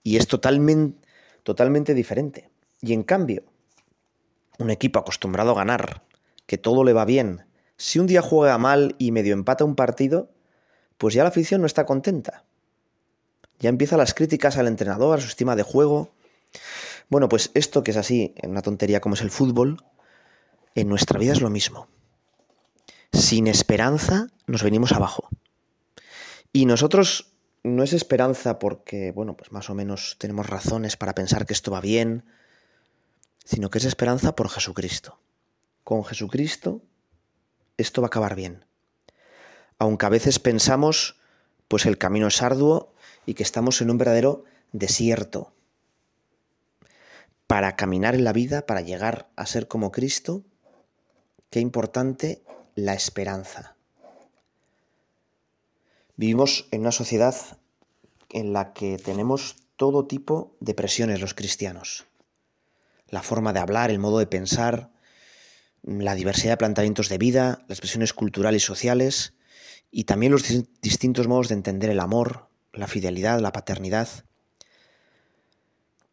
Y 0.04 0.18
es 0.18 0.28
totalmente, 0.28 1.08
totalmente 1.44 1.94
diferente. 1.94 2.50
Y 2.82 2.92
en 2.92 3.04
cambio, 3.04 3.44
un 4.60 4.72
equipo 4.72 5.00
acostumbrado 5.00 5.52
a 5.52 5.56
ganar, 5.56 6.04
que 6.48 6.58
todo 6.58 6.84
le 6.84 6.92
va 6.92 7.06
bien, 7.06 7.46
si 7.78 7.98
un 7.98 8.08
día 8.08 8.22
juega 8.22 8.58
mal 8.58 8.96
y 9.00 9.14
medio 9.14 9.34
empata 9.34 9.64
un 9.64 9.76
partido, 9.76 10.30
pues 10.98 11.14
ya 11.14 11.24
la 11.24 11.30
afición 11.30 11.62
no 11.62 11.68
está 11.68 11.86
contenta. 11.86 12.44
Ya 13.60 13.70
empiezan 13.70 14.00
las 14.00 14.14
críticas 14.14 14.58
al 14.58 14.68
entrenador, 14.68 15.18
a 15.18 15.22
su 15.22 15.30
estima 15.30 15.56
de 15.56 15.64
juego. 15.64 16.12
Bueno, 17.08 17.30
pues 17.30 17.52
esto 17.54 17.84
que 17.84 17.92
es 17.92 17.98
así, 17.98 18.34
en 18.36 18.52
una 18.52 18.64
tontería 18.64 19.00
como 19.00 19.16
es 19.16 19.22
el 19.22 19.32
fútbol, 19.32 19.78
en 20.76 20.90
nuestra 20.90 21.18
vida 21.18 21.32
es 21.32 21.40
lo 21.40 21.50
mismo. 21.50 21.88
Sin 23.14 23.48
esperanza 23.48 24.28
nos 24.48 24.64
venimos 24.64 24.92
abajo. 24.92 25.30
Y 26.54 26.66
nosotros 26.66 27.34
no 27.64 27.84
es 27.84 27.94
esperanza 27.94 28.60
porque, 28.60 29.12
bueno, 29.12 29.38
pues 29.38 29.52
más 29.52 29.70
o 29.70 29.76
menos 29.76 30.16
tenemos 30.18 30.48
razones 30.48 30.98
para 30.98 31.14
pensar 31.14 31.46
que 31.46 31.54
esto 31.54 31.72
va 31.72 31.82
bien, 31.82 32.26
sino 33.46 33.70
que 33.70 33.78
es 33.78 33.86
esperanza 33.86 34.36
por 34.36 34.50
Jesucristo. 34.50 35.20
Con 35.84 36.04
Jesucristo 36.04 36.82
esto 37.78 38.02
va 38.02 38.06
a 38.06 38.10
acabar 38.10 38.36
bien. 38.36 38.66
Aunque 39.78 40.06
a 40.06 40.10
veces 40.10 40.40
pensamos, 40.40 41.18
pues 41.68 41.86
el 41.86 41.98
camino 41.98 42.28
es 42.28 42.42
arduo 42.42 42.94
y 43.26 43.34
que 43.34 43.44
estamos 43.44 43.82
en 43.82 43.90
un 43.90 43.98
verdadero 43.98 44.44
desierto. 44.72 45.54
Para 47.48 47.76
caminar 47.76 48.16
en 48.16 48.24
la 48.24 48.34
vida, 48.34 48.66
para 48.66 48.82
llegar 48.82 49.30
a 49.36 49.46
ser 49.46 49.68
como 49.68 49.92
Cristo, 49.92 50.44
qué 51.50 51.60
importante 51.60 52.42
la 52.76 52.94
esperanza. 52.94 53.76
Vivimos 56.16 56.68
en 56.72 56.82
una 56.82 56.92
sociedad 56.92 57.36
en 58.30 58.54
la 58.54 58.74
que 58.74 58.98
tenemos 58.98 59.56
todo 59.76 60.06
tipo 60.06 60.56
de 60.60 60.74
presiones 60.74 61.22
los 61.22 61.34
cristianos. 61.34 62.06
La 63.10 63.24
forma 63.24 63.54
de 63.54 63.60
hablar, 63.60 63.92
el 63.92 64.00
modo 64.00 64.20
de 64.20 64.28
pensar, 64.28 64.92
la 65.84 66.16
diversidad 66.16 66.54
de 66.54 66.58
planteamientos 66.58 67.10
de 67.10 67.18
vida, 67.18 67.66
las 67.68 67.80
presiones 67.80 68.14
culturales 68.14 68.64
y 68.64 68.66
sociales, 68.66 69.34
y 69.90 70.06
también 70.06 70.32
los 70.32 70.44
distintos 70.82 71.28
modos 71.28 71.50
de 71.50 71.56
entender 71.56 71.90
el 71.90 72.00
amor, 72.00 72.48
la 72.72 72.88
fidelidad, 72.88 73.40
la 73.40 73.52
paternidad. 73.52 74.08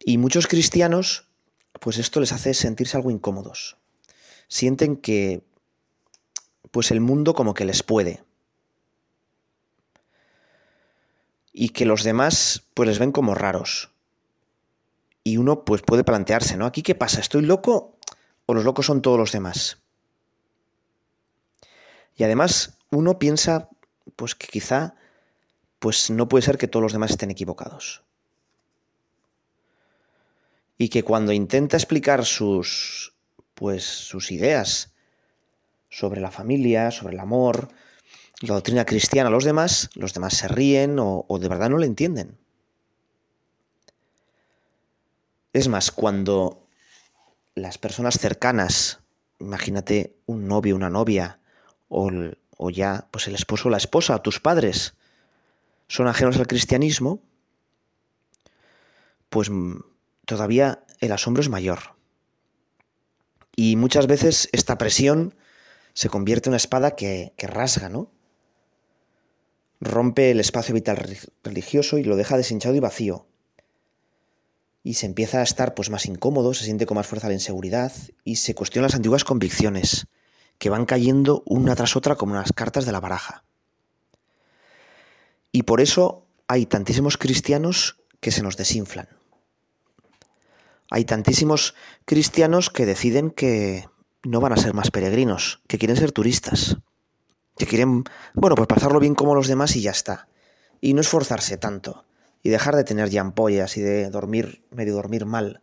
Y 0.01 0.19
muchos 0.19 0.47
cristianos, 0.47 1.29
pues 1.81 1.99
esto 1.99 2.21
les 2.21 2.33
hace 2.33 2.55
sentirse 2.55 2.97
algo 2.97 3.11
incómodos. 3.11 3.77
Sienten 4.49 4.97
que, 4.97 5.45
pues 6.71 6.91
el 6.91 7.01
mundo 7.01 7.35
como 7.35 7.55
que 7.55 7.65
les 7.65 7.83
puede. 7.83 8.23
Y 11.53 11.71
que 11.71 11.87
los 11.87 12.05
demás, 12.05 12.65
pues 12.75 12.89
les 12.89 12.99
ven 12.99 13.13
como 13.13 13.35
raros. 13.35 13.91
Y 15.25 15.37
uno, 15.37 15.65
pues 15.65 15.83
puede 15.83 16.05
plantearse, 16.05 16.57
¿no? 16.57 16.67
¿Aquí 16.67 16.83
qué 16.83 16.95
pasa? 16.95 17.21
¿Estoy 17.21 17.43
loco 17.43 17.97
o 18.47 18.55
los 18.55 18.65
locos 18.65 18.87
son 18.87 19.03
todos 19.03 19.19
los 19.19 19.33
demás? 19.33 19.79
Y 22.17 22.25
además, 22.25 22.79
uno 22.91 23.19
piensa, 23.19 23.69
pues 24.17 24.35
que 24.35 24.47
quizá 24.47 24.95
pues 25.79 26.11
no 26.11 26.29
puede 26.29 26.43
ser 26.43 26.59
que 26.59 26.69
todos 26.69 26.83
los 26.83 26.93
demás 26.93 27.13
estén 27.13 27.31
equivocados. 27.31 28.03
Y 30.77 30.89
que 30.89 31.03
cuando 31.03 31.33
intenta 31.33 31.77
explicar 31.77 32.25
sus 32.25 33.15
pues 33.55 33.85
sus 33.85 34.31
ideas 34.31 34.93
sobre 35.91 36.21
la 36.21 36.31
familia, 36.31 36.91
sobre 36.91 37.15
el 37.15 37.21
amor, 37.21 37.69
la 38.41 38.55
doctrina 38.55 38.85
cristiana 38.85 39.29
a 39.29 39.33
los 39.33 39.45
demás, 39.45 39.91
los 39.95 40.15
demás 40.15 40.35
se 40.35 40.49
ríen 40.49 40.99
o, 40.99 41.25
o 41.29 41.39
de 41.39 41.49
verdad 41.49 41.71
no 41.71 41.79
le 41.79 41.87
entienden. 41.87 42.39
Es 45.53 45.69
más, 45.69 45.91
cuando 45.91 46.67
las 47.55 47.79
personas 47.79 48.19
cercanas, 48.19 49.01
imagínate 49.41 50.17
un 50.27 50.47
novio, 50.47 50.77
una 50.77 50.91
novia, 50.91 51.41
o, 51.89 52.11
o 52.57 52.71
ya 52.71 53.09
pues 53.11 53.27
el 53.27 53.35
esposo 53.35 53.69
o 53.69 53.71
la 53.71 53.79
esposa, 53.79 54.23
tus 54.23 54.41
padres, 54.41 54.95
son 55.89 56.07
ajenos 56.07 56.37
al 56.37 56.47
cristianismo, 56.47 57.23
pues 59.31 59.51
mm, 59.51 59.81
todavía 60.27 60.85
el 61.01 61.13
asombro 61.13 61.43
es 61.43 61.49
mayor. 61.49 61.97
Y 63.57 63.77
muchas 63.77 64.07
veces 64.07 64.49
esta 64.53 64.79
presión 64.79 65.35
se 65.99 66.09
convierte 66.09 66.49
en 66.49 66.53
una 66.53 66.59
espada 66.59 66.95
que, 66.95 67.33
rasga, 67.39 67.89
¿no? 67.89 68.13
Rompe 69.81 70.31
el 70.31 70.39
espacio 70.39 70.73
vital 70.73 70.97
religioso 71.43 71.99
y 71.99 72.05
lo 72.05 72.15
deja 72.15 72.37
deshinchado 72.37 72.77
y 72.77 72.79
vacío. 72.79 73.27
Y 74.85 74.95
se 74.95 75.07
empieza 75.07 75.41
a 75.41 75.43
estar 75.43 75.75
pues 75.75 75.91
más 75.91 76.07
incómodo, 76.07 76.55
se 76.55 76.63
siente 76.63 76.87
con 76.87 76.95
más 76.95 77.09
fuerza 77.09 77.27
la 77.27 77.35
inseguridad 77.35 77.93
y 78.23 78.37
se 78.37 78.55
cuestionan 78.55 78.85
las 78.85 78.95
antiguas 78.95 79.25
convicciones, 79.25 80.07
que 80.59 80.71
van 80.71 80.87
cayendo 80.87 81.43
una 81.47 81.75
tras 81.75 81.97
otra 81.97 82.15
como 82.15 82.31
unas 82.31 82.53
cartas 82.53 82.87
de 82.87 82.93
la 82.93 83.01
baraja. 83.01 83.43
Y 85.51 85.65
por 85.65 85.81
eso 85.81 86.29
hay 86.47 86.67
tantísimos 86.67 87.17
cristianos 87.17 87.99
que 88.21 88.31
se 88.31 88.45
nos 88.45 88.57
desinflan. 88.57 89.09
Hay 90.91 91.05
tantísimos 91.05 91.75
cristianos 92.05 92.71
que 92.71 92.87
deciden 92.87 93.33
que 93.33 93.89
no 94.23 94.41
van 94.41 94.53
a 94.53 94.57
ser 94.57 94.75
más 94.75 94.91
peregrinos, 94.91 95.61
que 95.69 95.79
quieren 95.79 95.97
ser 95.97 96.13
turistas, 96.13 96.79
que 97.57 97.67
quieren, 97.67 98.05
bueno, 98.35 98.57
pues 98.57 98.69
pasarlo 98.69 99.01
bien 99.01 99.15
como 99.15 99.35
los 99.35 99.49
demás 99.49 99.77
y 99.77 99.83
ya 99.83 99.91
está. 99.91 100.29
Y 100.81 100.95
no 100.95 101.01
esforzarse 101.01 101.57
tanto, 101.57 102.05
y 102.43 102.51
dejar 102.51 102.77
de 102.77 102.85
tener 102.85 103.11
ya 103.11 103.21
ampollas 103.21 103.77
y 103.77 103.81
de 103.81 104.11
dormir, 104.11 104.63
medio 104.71 104.95
dormir 104.95 105.27
mal. 105.27 105.61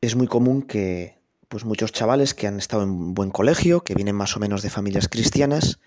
Es 0.00 0.16
muy 0.16 0.26
común 0.26 0.62
que 0.62 1.20
pues 1.48 1.64
muchos 1.64 1.92
chavales 1.92 2.32
que 2.32 2.46
han 2.46 2.56
estado 2.56 2.82
en 2.82 3.12
buen 3.12 3.30
colegio, 3.30 3.84
que 3.84 3.94
vienen 3.94 4.16
más 4.16 4.36
o 4.36 4.40
menos 4.40 4.62
de 4.62 4.70
familias 4.70 5.08
cristianas, 5.08 5.80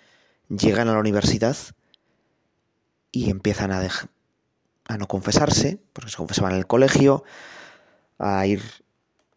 llegan 0.48 0.88
a 0.88 0.94
la 0.94 1.00
universidad 1.00 1.58
y 3.12 3.32
empiezan 3.32 3.72
a, 3.72 3.88
a 4.88 4.98
no 4.98 5.08
confesarse, 5.08 5.80
porque 5.92 6.12
se 6.12 6.18
confesaban 6.18 6.52
en 6.52 6.60
el 6.60 6.68
colegio, 6.68 7.24
a 8.18 8.46
ir 8.48 8.62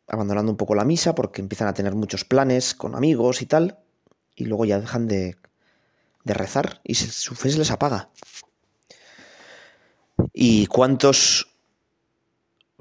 abandonando 0.06 0.50
un 0.50 0.56
poco 0.56 0.74
la 0.74 0.84
misa 0.84 1.14
porque 1.14 1.42
empiezan 1.42 1.68
a 1.68 1.74
tener 1.74 1.94
muchos 1.94 2.24
planes 2.24 2.74
con 2.74 2.94
amigos 2.94 3.42
y 3.42 3.46
tal, 3.46 3.78
y 4.34 4.44
luego 4.44 4.64
ya 4.64 4.80
dejan 4.80 5.06
de, 5.06 5.36
de 6.24 6.34
rezar 6.34 6.80
y 6.84 6.94
su 6.94 7.34
fe 7.34 7.50
se 7.50 7.58
les 7.58 7.70
apaga. 7.70 8.10
¿Y 10.32 10.66
cuántos 10.66 11.48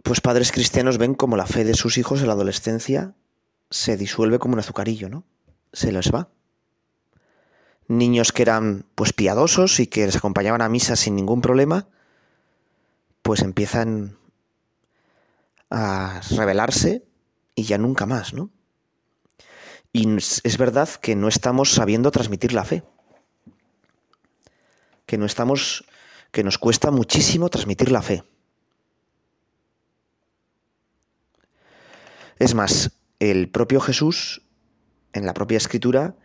pues 0.04 0.22
padres 0.22 0.52
cristianos 0.52 0.98
ven 0.98 1.16
como 1.16 1.38
la 1.38 1.46
fe 1.46 1.66
de 1.66 1.74
sus 1.74 1.98
hijos 1.98 2.22
en 2.22 2.28
la 2.28 2.34
adolescencia 2.34 3.14
se 3.70 3.98
disuelve 3.98 4.40
como 4.40 4.54
un 4.54 4.60
azucarillo, 4.60 5.10
¿no? 5.10 5.26
Se 5.74 5.92
les 5.92 6.14
va. 6.14 6.30
Niños 7.88 8.32
que 8.32 8.44
eran 8.44 8.86
pues 8.96 9.12
piadosos 9.12 9.80
y 9.80 9.88
que 9.88 10.06
les 10.06 10.16
acompañaban 10.16 10.62
a 10.62 10.70
misa 10.70 10.96
sin 10.96 11.16
ningún 11.16 11.42
problema, 11.42 11.88
pues 13.22 13.42
empiezan 13.42 14.18
a 15.70 16.22
rebelarse 16.32 17.06
y 17.56 17.64
ya 17.64 17.78
nunca 17.78 18.06
más, 18.06 18.34
¿no? 18.34 18.52
Y 19.94 20.16
es 20.18 20.58
verdad 20.58 20.90
que 20.90 21.16
no 21.16 21.28
estamos 21.28 21.74
sabiendo 21.74 22.12
transmitir 22.12 22.54
la 22.54 22.66
fe. 22.66 22.84
Que 25.06 25.18
no 25.18 25.26
estamos 25.26 25.86
que 26.32 26.44
nos 26.44 26.58
cuesta 26.58 26.92
muchísimo 26.92 27.50
transmitir 27.50 27.92
la 27.92 28.02
fe. 28.02 28.24
Es 32.38 32.54
más, 32.54 32.92
el 33.20 33.50
propio 33.50 33.80
Jesús, 33.80 34.44
en 35.14 35.26
la 35.26 35.34
propia 35.34 35.58
escritura, 35.58 36.16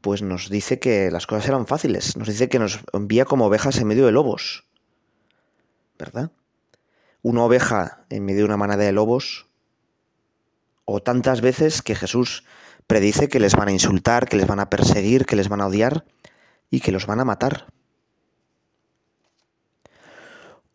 pues 0.00 0.22
nos 0.22 0.50
dice 0.50 0.80
que 0.80 1.10
las 1.10 1.26
cosas 1.26 1.48
eran 1.48 1.66
fáciles, 1.66 2.16
nos 2.16 2.28
dice 2.28 2.48
que 2.48 2.58
nos 2.58 2.80
envía 2.92 3.24
como 3.24 3.46
ovejas 3.46 3.78
en 3.78 3.86
medio 3.86 4.06
de 4.06 4.12
lobos, 4.12 4.66
¿verdad? 5.98 6.32
Una 7.26 7.42
oveja 7.42 8.04
en 8.08 8.24
medio 8.24 8.42
de 8.42 8.44
una 8.44 8.56
manada 8.56 8.84
de 8.84 8.92
lobos, 8.92 9.48
o 10.84 11.02
tantas 11.02 11.40
veces 11.40 11.82
que 11.82 11.96
Jesús 11.96 12.44
predice 12.86 13.26
que 13.26 13.40
les 13.40 13.56
van 13.56 13.66
a 13.66 13.72
insultar, 13.72 14.28
que 14.28 14.36
les 14.36 14.46
van 14.46 14.60
a 14.60 14.70
perseguir, 14.70 15.26
que 15.26 15.34
les 15.34 15.48
van 15.48 15.60
a 15.60 15.66
odiar 15.66 16.04
y 16.70 16.78
que 16.78 16.92
los 16.92 17.06
van 17.06 17.18
a 17.18 17.24
matar. 17.24 17.66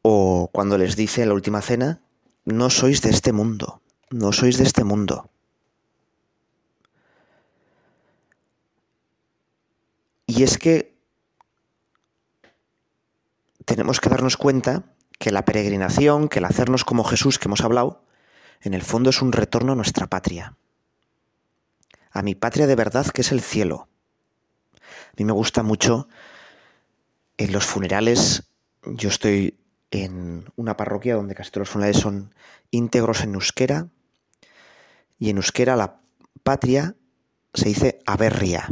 O 0.02 0.50
cuando 0.52 0.78
les 0.78 0.98
dice 0.98 1.22
en 1.22 1.30
la 1.30 1.36
última 1.36 1.62
cena, 1.62 2.02
no 2.44 2.70
sois 2.70 3.02
de 3.02 3.12
este 3.12 3.32
mundo, 3.32 3.82
no 4.10 4.34
sois 4.34 4.58
de 4.58 4.66
este 4.66 4.84
mundo. 4.84 5.30
Y 10.26 10.44
es 10.44 10.58
que 10.58 10.98
tenemos 13.64 14.02
que 14.02 14.10
darnos 14.10 14.36
cuenta 14.36 14.84
que 15.22 15.32
la 15.32 15.46
peregrinación, 15.46 16.30
que 16.30 16.40
el 16.40 16.46
hacernos 16.46 16.84
como 16.84 17.04
Jesús 17.04 17.38
que 17.38 17.48
hemos 17.48 17.62
hablado, 17.62 18.04
en 18.60 18.74
el 18.74 18.82
fondo 18.82 19.12
es 19.12 19.22
un 19.22 19.32
retorno 19.32 19.74
a 19.74 19.76
nuestra 19.76 20.08
patria. 20.08 20.58
A 22.10 22.24
mi 22.24 22.34
patria 22.34 22.66
de 22.66 22.76
verdad 22.76 23.06
que 23.06 23.22
es 23.22 23.32
el 23.32 23.40
cielo. 23.40 23.88
A 24.84 25.14
mí 25.18 25.24
me 25.24 25.32
gusta 25.32 25.62
mucho 25.62 26.08
en 27.38 27.52
los 27.52 27.68
funerales, 27.68 28.50
yo 28.84 29.10
estoy 29.10 29.60
en 29.92 30.52
una 30.56 30.76
parroquia 30.76 31.14
donde 31.14 31.36
casi 31.36 31.52
todos 31.52 31.68
los 31.68 31.70
funerales 31.70 32.02
son 32.02 32.34
íntegros 32.72 33.22
en 33.22 33.36
euskera, 33.36 33.90
y 35.20 35.30
en 35.30 35.38
euskera 35.38 35.76
la 35.76 36.00
patria 36.42 36.96
se 37.54 37.70
dice 37.70 38.00
aberria, 38.08 38.68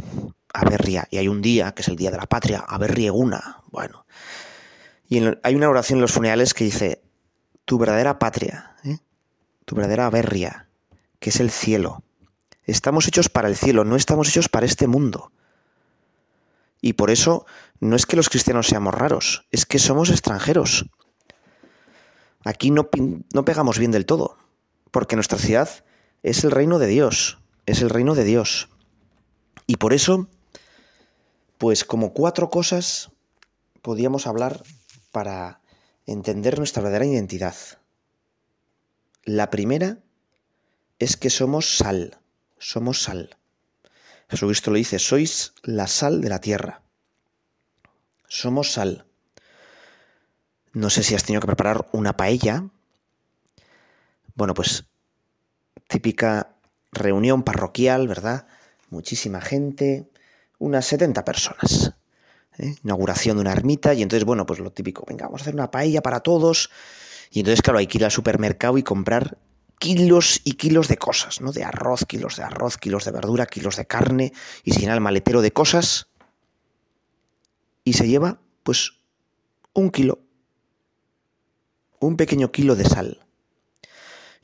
aberria, 0.52 1.06
y 1.12 1.18
hay 1.18 1.28
un 1.28 1.42
día, 1.42 1.72
que 1.76 1.82
es 1.82 1.88
el 1.88 1.96
Día 1.96 2.10
de 2.10 2.16
la 2.16 2.26
Patria, 2.26 2.64
aberrieguna, 2.66 3.62
bueno. 3.70 4.04
Y 5.10 5.20
hay 5.42 5.56
una 5.56 5.68
oración 5.68 5.96
en 5.96 6.02
los 6.02 6.12
funerales 6.12 6.54
que 6.54 6.62
dice, 6.62 7.02
tu 7.64 7.78
verdadera 7.78 8.20
patria, 8.20 8.76
¿eh? 8.84 8.98
tu 9.64 9.74
verdadera 9.74 10.06
aberria, 10.06 10.68
que 11.18 11.30
es 11.30 11.40
el 11.40 11.50
cielo. 11.50 12.04
Estamos 12.62 13.08
hechos 13.08 13.28
para 13.28 13.48
el 13.48 13.56
cielo, 13.56 13.84
no 13.84 13.96
estamos 13.96 14.28
hechos 14.28 14.48
para 14.48 14.66
este 14.66 14.86
mundo. 14.86 15.32
Y 16.80 16.92
por 16.92 17.10
eso 17.10 17.44
no 17.80 17.96
es 17.96 18.06
que 18.06 18.14
los 18.14 18.28
cristianos 18.28 18.68
seamos 18.68 18.94
raros, 18.94 19.48
es 19.50 19.66
que 19.66 19.80
somos 19.80 20.10
extranjeros. 20.10 20.86
Aquí 22.44 22.70
no, 22.70 22.88
no 23.34 23.44
pegamos 23.44 23.80
bien 23.80 23.90
del 23.90 24.06
todo, 24.06 24.38
porque 24.92 25.16
nuestra 25.16 25.38
ciudad 25.38 25.68
es 26.22 26.44
el 26.44 26.52
reino 26.52 26.78
de 26.78 26.86
Dios, 26.86 27.40
es 27.66 27.82
el 27.82 27.90
reino 27.90 28.14
de 28.14 28.22
Dios. 28.22 28.68
Y 29.66 29.74
por 29.76 29.92
eso, 29.92 30.28
pues 31.58 31.84
como 31.84 32.12
cuatro 32.12 32.48
cosas 32.48 33.10
podíamos 33.82 34.28
hablar 34.28 34.62
para 35.10 35.60
entender 36.06 36.58
nuestra 36.58 36.82
verdadera 36.82 37.06
identidad. 37.06 37.54
La 39.24 39.50
primera 39.50 39.98
es 40.98 41.16
que 41.16 41.30
somos 41.30 41.76
sal, 41.76 42.18
somos 42.58 43.02
sal. 43.02 43.36
Jesucristo 44.28 44.70
lo 44.70 44.76
dice, 44.76 44.98
sois 44.98 45.54
la 45.62 45.86
sal 45.86 46.20
de 46.20 46.28
la 46.28 46.40
tierra. 46.40 46.82
Somos 48.28 48.72
sal. 48.72 49.06
No 50.72 50.88
sé 50.88 51.02
si 51.02 51.14
has 51.14 51.24
tenido 51.24 51.40
que 51.40 51.48
preparar 51.48 51.88
una 51.92 52.16
paella. 52.16 52.68
Bueno, 54.34 54.54
pues 54.54 54.84
típica 55.88 56.54
reunión 56.92 57.42
parroquial, 57.42 58.06
¿verdad? 58.06 58.46
Muchísima 58.88 59.40
gente, 59.40 60.08
unas 60.58 60.86
70 60.86 61.24
personas. 61.24 61.94
¿Eh? 62.60 62.76
Inauguración 62.84 63.36
de 63.36 63.42
una 63.42 63.52
ermita 63.52 63.94
y 63.94 64.02
entonces, 64.02 64.24
bueno, 64.24 64.46
pues 64.46 64.60
lo 64.60 64.70
típico, 64.70 65.04
venga, 65.06 65.26
vamos 65.26 65.40
a 65.40 65.44
hacer 65.44 65.54
una 65.54 65.70
paella 65.70 66.02
para 66.02 66.20
todos. 66.20 66.70
Y 67.30 67.40
entonces, 67.40 67.62
claro, 67.62 67.78
hay 67.78 67.86
que 67.86 67.98
ir 67.98 68.04
al 68.04 68.10
supermercado 68.10 68.78
y 68.78 68.82
comprar 68.82 69.38
kilos 69.78 70.40
y 70.44 70.52
kilos 70.52 70.88
de 70.88 70.98
cosas, 70.98 71.40
¿no? 71.40 71.52
De 71.52 71.64
arroz, 71.64 72.04
kilos 72.04 72.36
de 72.36 72.42
arroz, 72.42 72.76
kilos 72.76 73.04
de 73.04 73.12
verdura, 73.12 73.46
kilos 73.46 73.76
de 73.76 73.86
carne, 73.86 74.32
y 74.62 74.72
se 74.72 74.80
llena 74.80 74.94
el 74.94 75.00
maletero 75.00 75.40
de 75.40 75.52
cosas. 75.52 76.08
Y 77.82 77.94
se 77.94 78.06
lleva, 78.06 78.40
pues, 78.62 78.92
un 79.72 79.90
kilo 79.90 80.18
un 82.00 82.16
pequeño 82.16 82.50
kilo 82.50 82.74
de 82.74 82.84
sal. 82.84 83.20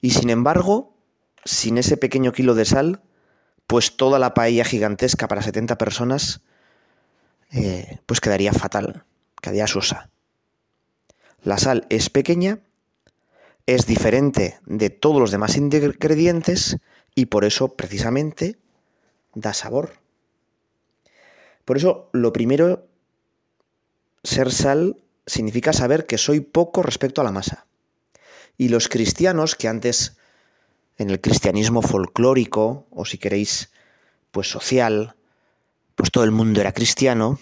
Y 0.01 0.11
sin 0.11 0.31
embargo, 0.31 0.95
sin 1.45 1.79
ese 1.79 1.97
pequeño 1.97 2.33
kilo 2.33 2.55
de 2.55 2.67
sal, 2.67 3.03
pues 3.67 3.97
toda 3.97 4.19
la 4.19 4.35
paella 4.35 4.65
gigantesca 4.65 5.27
para 5.27 5.43
70 5.43 5.77
personas, 5.79 6.43
eh, 7.53 7.99
pues 8.07 8.21
quedaría 8.21 8.53
fatal, 8.53 9.05
quedaría 9.41 9.67
sosa. 9.67 10.11
La 11.43 11.59
sal 11.59 11.87
es 11.91 12.11
pequeña, 12.11 12.61
es 13.67 13.87
diferente 13.87 14.59
de 14.65 14.91
todos 14.91 15.21
los 15.21 15.31
demás 15.31 15.57
ingredientes 15.57 16.79
y 17.15 17.27
por 17.27 17.45
eso 17.45 17.77
precisamente 17.77 18.59
da 19.35 19.53
sabor. 19.53 19.95
Por 21.65 21.77
eso 21.77 22.09
lo 22.13 22.33
primero, 22.33 22.87
ser 24.23 24.53
sal 24.53 25.03
significa 25.27 25.73
saber 25.73 26.07
que 26.07 26.19
soy 26.19 26.41
poco 26.41 26.83
respecto 26.83 27.21
a 27.21 27.25
la 27.25 27.33
masa. 27.33 27.67
Y 28.57 28.69
los 28.69 28.89
cristianos 28.89 29.55
que 29.55 29.69
antes 29.69 30.17
en 30.97 31.11
el 31.11 31.21
cristianismo 31.21 31.83
folclórico, 31.83 32.87
o 32.91 33.05
si 33.05 33.19
queréis, 33.19 33.71
pues 34.31 34.49
social, 34.49 35.17
pues 35.97 36.11
todo 36.13 36.25
el 36.25 36.31
mundo 36.31 36.61
era 36.61 36.73
cristiano, 36.73 37.41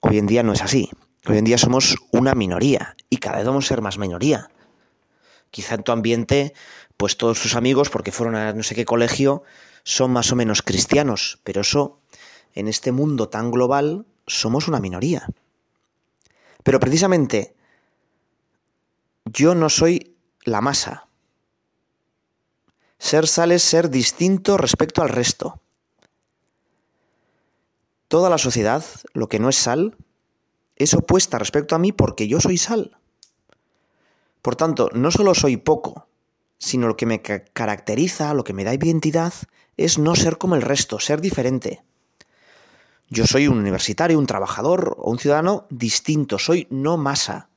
hoy 0.00 0.18
en 0.18 0.26
día 0.26 0.42
no 0.42 0.52
es 0.52 0.62
así. 0.62 0.90
Hoy 1.26 1.36
en 1.36 1.44
día 1.44 1.58
somos 1.58 1.96
una 2.10 2.34
minoría 2.34 2.96
y 3.10 3.18
cada 3.18 3.36
vez 3.36 3.46
vamos 3.46 3.66
a 3.66 3.68
ser 3.68 3.82
más 3.82 3.98
minoría. 3.98 4.50
Quizá 5.50 5.74
en 5.74 5.82
tu 5.82 5.92
ambiente, 5.92 6.54
pues 6.96 7.18
todos 7.18 7.40
tus 7.40 7.54
amigos, 7.54 7.90
porque 7.90 8.12
fueron 8.12 8.34
a 8.34 8.54
no 8.54 8.62
sé 8.62 8.74
qué 8.74 8.86
colegio, 8.86 9.42
son 9.84 10.12
más 10.12 10.32
o 10.32 10.36
menos 10.36 10.62
cristianos, 10.62 11.38
pero 11.44 11.60
eso, 11.60 12.00
en 12.54 12.68
este 12.68 12.92
mundo 12.92 13.28
tan 13.28 13.50
global, 13.50 14.06
somos 14.26 14.68
una 14.68 14.80
minoría. 14.80 15.26
Pero 16.62 16.80
precisamente 16.80 17.54
yo 19.26 19.54
no 19.54 19.68
soy 19.68 20.16
la 20.44 20.62
masa. 20.62 21.08
Ser 22.98 23.26
sal 23.26 23.52
es 23.52 23.62
ser 23.62 23.90
distinto 23.90 24.56
respecto 24.56 25.02
al 25.02 25.10
resto. 25.10 25.60
Toda 28.10 28.28
la 28.28 28.38
sociedad, 28.38 28.84
lo 29.12 29.28
que 29.28 29.38
no 29.38 29.48
es 29.48 29.54
sal, 29.54 29.94
es 30.74 30.94
opuesta 30.94 31.38
respecto 31.38 31.76
a 31.76 31.78
mí 31.78 31.92
porque 31.92 32.26
yo 32.26 32.40
soy 32.40 32.58
sal. 32.58 32.98
Por 34.42 34.56
tanto, 34.56 34.90
no 34.92 35.12
solo 35.12 35.32
soy 35.32 35.58
poco, 35.58 36.08
sino 36.58 36.88
lo 36.88 36.96
que 36.96 37.06
me 37.06 37.22
caracteriza, 37.22 38.34
lo 38.34 38.42
que 38.42 38.52
me 38.52 38.64
da 38.64 38.74
identidad, 38.74 39.32
es 39.76 39.96
no 39.96 40.16
ser 40.16 40.38
como 40.38 40.56
el 40.56 40.62
resto, 40.62 40.98
ser 40.98 41.20
diferente. 41.20 41.84
Yo 43.10 43.28
soy 43.28 43.46
un 43.46 43.58
universitario, 43.58 44.18
un 44.18 44.26
trabajador 44.26 44.96
o 44.98 45.08
un 45.08 45.20
ciudadano 45.20 45.68
distinto, 45.70 46.40
soy 46.40 46.66
no 46.68 46.96
masa. 46.96 47.48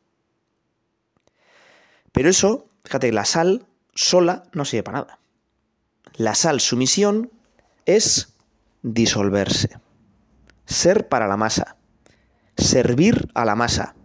Pero 2.11 2.29
eso, 2.29 2.67
fíjate, 2.83 3.11
la 3.11 3.25
sal 3.25 3.65
sola 3.95 4.43
no 4.53 4.65
sirve 4.65 4.83
para 4.83 4.99
nada. 4.99 5.19
La 6.13 6.35
sal, 6.35 6.61
su 6.61 6.77
misión 6.77 7.31
es 7.87 8.35
disolverse, 8.83 9.79
ser 10.65 11.07
para 11.07 11.27
la 11.27 11.37
masa, 11.37 11.77
servir 12.57 13.29
a 13.33 13.45
la 13.45 13.55
masa. 13.55 13.95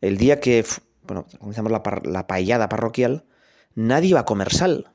El 0.00 0.16
día 0.16 0.40
que, 0.40 0.64
bueno, 1.02 1.26
comenzamos 1.38 1.72
la, 1.72 1.82
la 2.04 2.26
paellada 2.26 2.68
parroquial, 2.68 3.26
nadie 3.74 4.14
va 4.14 4.20
a 4.20 4.24
comer 4.24 4.52
sal. 4.52 4.92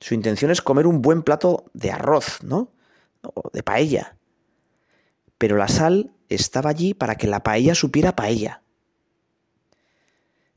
Su 0.00 0.14
intención 0.14 0.50
es 0.50 0.60
comer 0.60 0.86
un 0.86 1.00
buen 1.00 1.22
plato 1.22 1.64
de 1.72 1.90
arroz, 1.90 2.42
¿no? 2.42 2.74
o 3.34 3.50
de 3.52 3.62
paella. 3.62 4.16
Pero 5.38 5.56
la 5.56 5.68
sal 5.68 6.12
estaba 6.28 6.70
allí 6.70 6.94
para 6.94 7.16
que 7.16 7.26
la 7.26 7.42
paella 7.42 7.74
supiera 7.74 8.16
paella. 8.16 8.62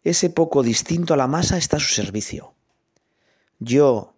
Ese 0.04 0.30
poco 0.30 0.64
distinto 0.64 1.14
a 1.14 1.18
la 1.18 1.28
masa 1.28 1.58
está 1.58 1.78
a 1.78 1.82
su 1.82 1.94
servicio. 1.94 2.54
Yo 3.60 4.16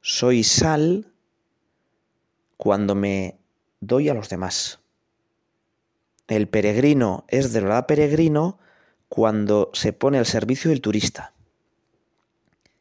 soy 0.00 0.44
sal 0.44 1.11
cuando 2.62 2.94
me 2.94 3.40
doy 3.80 4.08
a 4.08 4.14
los 4.14 4.28
demás. 4.28 4.78
El 6.28 6.46
peregrino 6.46 7.24
es 7.26 7.52
de 7.52 7.60
verdad 7.60 7.86
peregrino 7.86 8.60
cuando 9.08 9.72
se 9.72 9.92
pone 9.92 10.18
al 10.18 10.26
servicio 10.26 10.70
del 10.70 10.80
turista 10.80 11.32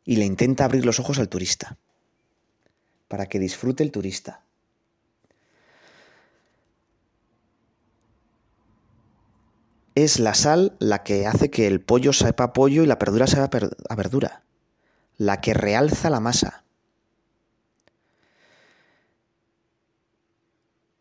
y 0.05 0.17
le 0.17 0.25
intenta 0.25 0.65
abrir 0.65 0.85
los 0.85 0.99
ojos 0.99 1.17
al 1.17 1.29
turista 1.29 1.79
para 3.07 3.25
que 3.25 3.39
disfrute 3.39 3.81
el 3.81 3.91
turista. 3.91 4.43
Es 9.95 10.19
la 10.19 10.35
sal 10.35 10.75
la 10.77 11.01
que 11.01 11.25
hace 11.25 11.49
que 11.49 11.65
el 11.65 11.81
pollo 11.81 12.13
sepa 12.13 12.53
pollo 12.53 12.83
y 12.83 12.85
la 12.85 12.97
verdura 12.97 13.25
sepa 13.25 13.57
a 13.89 13.95
verdura, 13.95 14.43
la 15.17 15.41
que 15.41 15.55
realza 15.55 16.11
la 16.11 16.19
masa. 16.19 16.65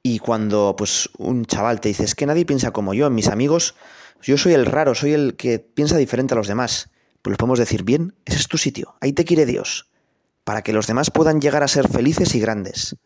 Y 0.03 0.19
cuando 0.19 0.75
pues 0.77 1.11
un 1.19 1.45
chaval 1.45 1.81
te 1.81 1.89
dice, 1.89 2.05
es 2.05 2.15
que 2.15 2.27
nadie 2.27 2.47
piensa 2.47 2.71
como 2.71 2.95
yo, 2.95 3.07
en 3.07 3.15
mis 3.15 3.29
amigos, 3.29 3.75
yo 4.23 4.39
soy 4.39 4.55
el 4.55 4.67
raro, 4.67 4.95
soy 4.95 5.13
el 5.13 5.37
que 5.37 5.59
piensa 5.59 5.97
diferente 5.97 6.35
a 6.35 6.37
los 6.37 6.49
demás, 6.49 6.91
pues 7.23 7.33
les 7.33 7.39
podemos 7.39 7.59
decir, 7.59 7.85
bien, 7.85 8.15
ese 8.25 8.39
es 8.39 8.49
tu 8.49 8.57
sitio, 8.59 8.97
ahí 9.01 9.13
te 9.13 9.25
quiere 9.25 9.47
Dios 9.47 9.91
para 10.45 10.63
que 10.63 10.73
los 10.73 10.87
demás 10.87 11.11
puedan 11.11 11.41
llegar 11.41 11.63
a 11.63 11.69
ser 11.69 11.89
felices 11.89 12.35
y 12.35 12.41
grandes. 12.41 12.97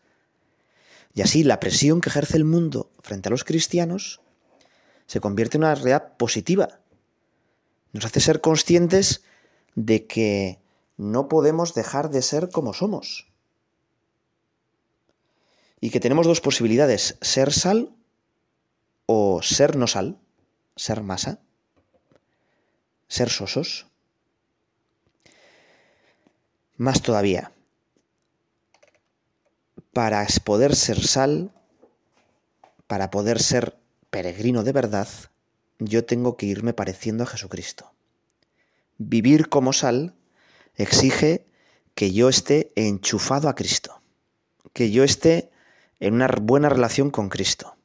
Y 1.13 1.21
así 1.21 1.43
la 1.43 1.59
presión 1.59 2.01
que 2.01 2.09
ejerce 2.09 2.37
el 2.37 2.43
mundo 2.43 2.91
frente 3.01 3.29
a 3.29 3.31
los 3.31 3.43
cristianos 3.43 4.21
se 5.05 5.19
convierte 5.19 5.57
en 5.57 5.63
una 5.63 5.75
realidad 5.75 6.17
positiva. 6.17 6.79
Nos 7.93 8.05
hace 8.05 8.19
ser 8.19 8.41
conscientes 8.41 9.23
de 9.75 10.07
que 10.07 10.59
no 10.97 11.27
podemos 11.27 11.73
dejar 11.73 12.09
de 12.09 12.21
ser 12.21 12.49
como 12.49 12.73
somos. 12.73 13.27
Y 15.79 15.89
que 15.89 15.99
tenemos 15.99 16.25
dos 16.25 16.41
posibilidades, 16.41 17.17
ser 17.21 17.51
sal 17.53 17.95
o 19.05 19.41
ser 19.41 19.75
no 19.75 19.87
sal, 19.87 20.17
ser 20.75 21.01
masa, 21.01 21.39
ser 23.07 23.29
sosos. 23.29 23.87
Más 26.77 27.01
todavía, 27.01 27.51
para 29.93 30.27
poder 30.43 30.75
ser 30.75 31.01
sal, 31.05 31.51
para 32.87 33.09
poder 33.11 33.41
ser 33.41 33.77
peregrino 34.09 34.63
de 34.63 34.73
verdad, 34.73 35.07
yo 35.79 36.05
tengo 36.05 36.35
que 36.35 36.45
irme 36.45 36.73
pareciendo 36.73 37.23
a 37.23 37.27
Jesucristo. 37.27 37.91
Vivir 38.97 39.49
como 39.49 39.73
sal 39.73 40.15
exige 40.75 41.45
que 41.95 42.11
yo 42.11 42.27
esté 42.27 42.71
enchufado 42.75 43.47
a 43.47 43.55
Cristo, 43.55 44.01
que 44.73 44.91
yo 44.91 45.03
esté 45.03 45.51
en 46.07 46.13
una 46.13 46.27
buena 46.27 46.69
relación 46.69 47.09
con 47.09 47.29
Cristo. 47.29 47.75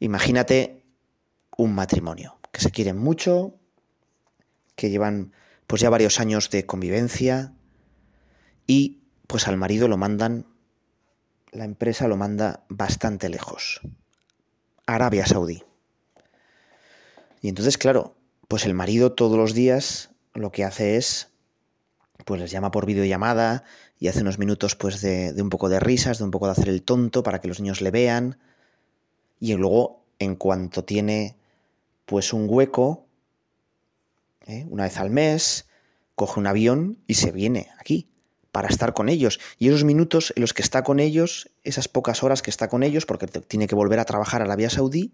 Imagínate 0.00 0.84
un 1.56 1.72
matrimonio, 1.72 2.38
que 2.50 2.60
se 2.60 2.72
quieren 2.72 2.98
mucho, 2.98 3.54
que 4.74 4.90
llevan 4.90 5.32
pues 5.68 5.82
ya 5.82 5.88
varios 5.88 6.18
años 6.18 6.50
de 6.50 6.66
convivencia 6.66 7.54
y 8.66 9.04
pues 9.28 9.46
al 9.46 9.56
marido 9.56 9.86
lo 9.86 9.96
mandan, 9.96 10.46
la 11.52 11.64
empresa 11.64 12.08
lo 12.08 12.16
manda 12.16 12.64
bastante 12.68 13.28
lejos, 13.28 13.80
Arabia 14.84 15.26
Saudí. 15.26 15.62
Y 17.40 17.48
entonces, 17.48 17.78
claro, 17.78 18.16
pues 18.48 18.66
el 18.66 18.74
marido 18.74 19.12
todos 19.12 19.38
los 19.38 19.54
días 19.54 20.10
lo 20.34 20.50
que 20.50 20.64
hace 20.64 20.96
es, 20.96 21.33
pues 22.24 22.40
les 22.40 22.50
llama 22.50 22.70
por 22.70 22.86
videollamada 22.86 23.64
y 23.98 24.08
hace 24.08 24.22
unos 24.22 24.38
minutos 24.38 24.76
pues 24.76 25.00
de, 25.00 25.32
de 25.32 25.42
un 25.42 25.50
poco 25.50 25.68
de 25.68 25.80
risas, 25.80 26.18
de 26.18 26.24
un 26.24 26.30
poco 26.30 26.46
de 26.46 26.52
hacer 26.52 26.68
el 26.68 26.82
tonto 26.82 27.22
para 27.22 27.40
que 27.40 27.48
los 27.48 27.60
niños 27.60 27.80
le 27.80 27.90
vean. 27.90 28.38
Y 29.40 29.54
luego, 29.54 30.04
en 30.18 30.36
cuanto 30.36 30.84
tiene 30.84 31.36
pues 32.06 32.32
un 32.32 32.46
hueco, 32.48 33.06
¿eh? 34.46 34.66
una 34.68 34.84
vez 34.84 34.98
al 34.98 35.10
mes, 35.10 35.66
coge 36.14 36.40
un 36.40 36.46
avión 36.46 36.98
y 37.06 37.14
se 37.14 37.32
viene 37.32 37.70
aquí 37.78 38.08
para 38.52 38.68
estar 38.68 38.94
con 38.94 39.08
ellos. 39.08 39.40
Y 39.58 39.68
esos 39.68 39.84
minutos 39.84 40.32
en 40.36 40.42
los 40.42 40.54
que 40.54 40.62
está 40.62 40.84
con 40.84 41.00
ellos, 41.00 41.50
esas 41.64 41.88
pocas 41.88 42.22
horas 42.22 42.40
que 42.40 42.50
está 42.50 42.68
con 42.68 42.82
ellos, 42.82 43.04
porque 43.06 43.26
tiene 43.26 43.66
que 43.66 43.74
volver 43.74 43.98
a 43.98 44.04
trabajar 44.04 44.42
a 44.42 44.46
la 44.46 44.56
vía 44.56 44.70
Saudí, 44.70 45.12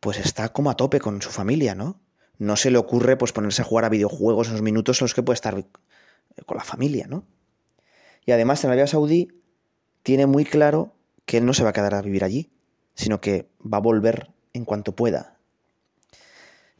pues 0.00 0.18
está 0.18 0.52
como 0.52 0.70
a 0.70 0.76
tope 0.76 1.00
con 1.00 1.22
su 1.22 1.30
familia, 1.30 1.74
¿no? 1.74 2.00
No 2.40 2.56
se 2.56 2.70
le 2.70 2.78
ocurre 2.78 3.18
pues 3.18 3.32
ponerse 3.32 3.60
a 3.60 3.66
jugar 3.66 3.84
a 3.84 3.90
videojuegos 3.90 4.46
en 4.46 4.54
los 4.54 4.62
minutos 4.62 5.00
en 5.00 5.04
los 5.04 5.14
que 5.14 5.22
puede 5.22 5.34
estar 5.34 5.62
con 6.46 6.56
la 6.56 6.64
familia, 6.64 7.06
¿no? 7.06 7.26
Y 8.24 8.32
además 8.32 8.64
en 8.64 8.70
vía 8.70 8.86
Saudí 8.86 9.28
tiene 10.02 10.24
muy 10.24 10.46
claro 10.46 10.94
que 11.26 11.36
él 11.36 11.44
no 11.44 11.52
se 11.52 11.64
va 11.64 11.70
a 11.70 11.72
quedar 11.74 11.94
a 11.94 12.00
vivir 12.00 12.24
allí, 12.24 12.50
sino 12.94 13.20
que 13.20 13.50
va 13.62 13.76
a 13.76 13.82
volver 13.82 14.30
en 14.54 14.64
cuanto 14.64 14.96
pueda. 14.96 15.36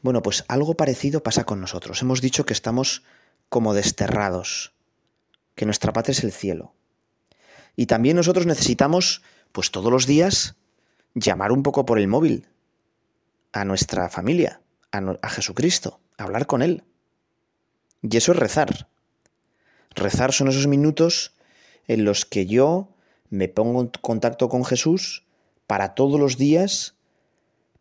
Bueno, 0.01 0.23
pues 0.23 0.47
algo 0.49 0.79
parecido 0.79 1.23
pasa 1.23 1.45
con 1.45 1.61
nosotros. 1.61 2.01
Hemos 2.01 2.23
dicho 2.23 2.47
que 2.47 2.55
estamos 2.55 3.05
como 3.51 3.75
desterrados, 3.75 4.73
que 5.55 5.67
nuestra 5.67 5.93
patria 5.93 6.13
es 6.13 6.25
el 6.25 6.33
cielo. 6.33 6.73
Y 7.77 7.85
también 7.85 8.17
nosotros 8.17 8.47
necesitamos, 8.47 9.21
pues 9.53 9.71
todos 9.71 9.93
los 9.93 10.07
días, 10.07 10.57
llamar 11.13 11.53
un 11.53 11.63
poco 11.63 11.85
por 11.85 11.99
el 11.99 12.09
móvil 12.09 12.49
a 13.53 13.67
nuestra 13.67 14.09
familia, 14.09 14.63
a, 14.93 15.29
Jesucristo, 15.29 16.01
hablar 16.19 16.47
con 16.47 16.63
Él. 16.63 16.85
Y 18.03 18.17
eso 18.17 18.33
es 18.33 18.39
rezar. 18.39 18.89
Rezar 19.95 20.33
son 20.33 20.49
esos 20.49 20.67
minutos 20.67 21.35
en 21.87 22.05
los 22.05 22.25
que 22.25 22.47
yo 22.47 22.89
me 23.29 23.49
pongo 23.49 23.81
en 23.81 23.91
contacto 24.01 24.49
con 24.49 24.65
Jesús 24.65 25.25
para 25.67 25.95
todos 25.95 26.19
los 26.19 26.37
días, 26.37 26.97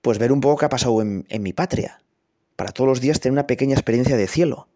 pues 0.02 0.17
ver 0.19 0.32
un 0.32 0.41
poco 0.41 0.58
qué 0.58 0.65
ha 0.65 0.69
pasado 0.69 1.02
en, 1.02 1.26
en 1.30 1.43
mi 1.43 1.54
patria, 1.54 2.02
para 2.56 2.72
todos 2.72 2.88
los 2.88 3.02
días 3.02 3.19
tener 3.19 3.34
una 3.34 3.48
pequeña 3.48 3.74
experiencia 3.74 4.17
de 4.17 4.28
cielo. 4.28 4.67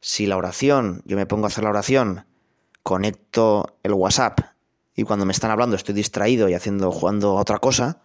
Si 0.00 0.26
la 0.26 0.36
oración, 0.36 1.02
yo 1.04 1.16
me 1.16 1.26
pongo 1.26 1.44
a 1.44 1.48
hacer 1.48 1.64
la 1.64 1.70
oración, 1.70 2.26
conecto 2.82 3.78
el 3.82 3.92
WhatsApp 3.92 4.40
y 4.94 5.04
cuando 5.04 5.26
me 5.26 5.32
están 5.32 5.50
hablando 5.50 5.76
estoy 5.76 5.94
distraído 5.94 6.48
y 6.48 6.54
haciendo, 6.54 6.90
jugando 6.90 7.38
a 7.38 7.40
otra 7.40 7.58
cosa, 7.58 8.00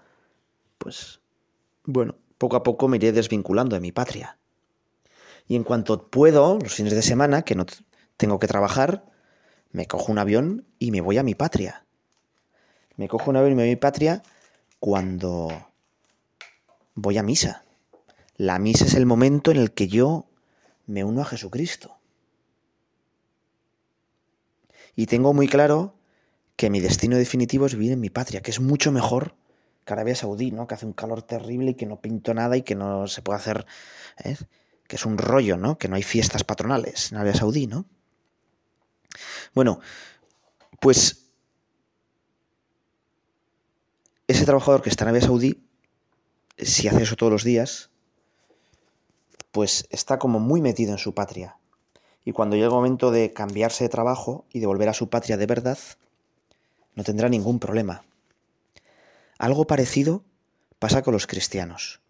pues 0.78 1.22
bueno, 1.86 2.16
poco 2.38 2.56
a 2.56 2.64
poco 2.64 2.88
me 2.88 2.98
iré 2.98 3.12
desvinculando 3.12 3.76
de 3.76 3.82
mi 3.82 3.92
patria. 3.92 4.38
Y 5.48 5.56
en 5.56 5.64
cuanto 5.64 6.08
puedo, 6.08 6.58
los 6.60 6.74
fines 6.74 6.94
de 6.94 7.02
semana, 7.02 7.44
que 7.44 7.56
no 7.56 7.66
tengo 8.18 8.40
que 8.40 8.48
trabajar, 8.48 9.06
me 9.72 9.88
cojo 9.88 10.12
un 10.12 10.20
avión 10.20 10.66
y 10.80 10.92
me 10.92 11.02
voy 11.02 11.18
a 11.18 11.24
mi 11.24 11.36
patria. 11.36 11.86
Me 12.96 13.08
cojo 13.08 13.30
un 13.30 13.38
avión 13.38 13.54
y 13.54 13.56
me 13.56 13.64
voy 13.64 13.70
a 13.70 13.74
mi 13.74 13.80
patria 13.80 14.24
cuando 14.80 15.50
voy 16.96 17.18
a 17.18 17.24
misa. 17.24 17.64
La 18.38 18.60
misa 18.60 18.86
es 18.86 18.94
el 18.94 19.06
momento 19.06 19.52
en 19.52 19.58
el 19.58 19.72
que 19.72 19.88
yo 19.88 20.28
me 20.86 21.04
uno 21.04 21.22
a 21.22 21.26
Jesucristo. 21.26 21.98
Y 24.96 25.08
tengo 25.08 25.34
muy 25.34 25.48
claro 25.48 25.96
que 26.56 26.70
mi 26.70 26.80
destino 26.80 27.18
definitivo 27.18 27.66
es 27.66 27.74
vivir 27.74 27.94
en 27.94 28.00
mi 28.00 28.10
patria, 28.10 28.42
que 28.42 28.52
es 28.52 28.60
mucho 28.60 28.92
mejor 28.92 29.36
que 29.86 29.94
Arabia 29.94 30.16
Saudí, 30.16 30.52
¿no? 30.52 30.68
Que 30.68 30.76
hace 30.76 30.86
un 30.86 30.94
calor 30.94 31.22
terrible 31.22 31.72
y 31.72 31.74
que 31.76 31.86
no 31.86 32.00
pinto 32.00 32.34
nada 32.34 32.58
y 32.58 32.62
que 32.62 32.76
no 32.76 33.08
se 33.08 33.22
puede 33.22 33.40
hacer, 33.40 33.66
¿eh? 34.24 34.38
que 34.88 34.96
es 34.96 35.06
un 35.06 35.18
rollo, 35.18 35.58
¿no? 35.58 35.78
Que 35.78 35.88
no 35.88 35.96
hay 35.96 36.04
fiestas 36.04 36.44
patronales 36.44 37.12
en 37.12 37.18
Arabia 37.18 37.36
Saudí, 37.36 37.68
¿no? 37.68 37.86
Bueno, 39.54 39.80
pues 40.80 41.26
ese 44.28 44.46
trabajador 44.46 44.82
que 44.82 44.90
está 44.90 45.04
en 45.04 45.10
Arabia 45.10 45.28
Saudí, 45.28 45.64
si 46.58 46.88
hace 46.88 47.04
eso 47.04 47.16
todos 47.16 47.32
los 47.32 47.44
días, 47.44 47.90
pues 49.52 49.86
está 49.90 50.18
como 50.18 50.40
muy 50.40 50.62
metido 50.62 50.92
en 50.92 50.98
su 50.98 51.14
patria. 51.14 51.58
Y 52.26 52.32
cuando 52.32 52.56
llega 52.56 52.68
el 52.68 52.74
momento 52.74 53.12
de 53.12 53.34
cambiarse 53.34 53.84
de 53.84 53.90
trabajo 53.90 54.46
y 54.52 54.60
de 54.60 54.66
volver 54.66 54.90
a 54.90 54.94
su 54.94 55.10
patria 55.10 55.38
de 55.38 55.46
verdad, 55.46 55.78
no 56.96 57.04
tendrá 57.04 57.30
ningún 57.30 57.60
problema. 57.60 58.04
Algo 59.38 59.68
parecido 59.68 60.24
pasa 60.80 61.02
con 61.02 61.14
los 61.14 61.28
cristianos. 61.28 62.02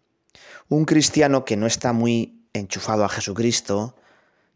Un 0.68 0.84
cristiano 0.84 1.44
que 1.44 1.56
no 1.56 1.66
está 1.66 1.92
muy 1.92 2.46
enchufado 2.52 3.04
a 3.04 3.08
Jesucristo, 3.08 3.96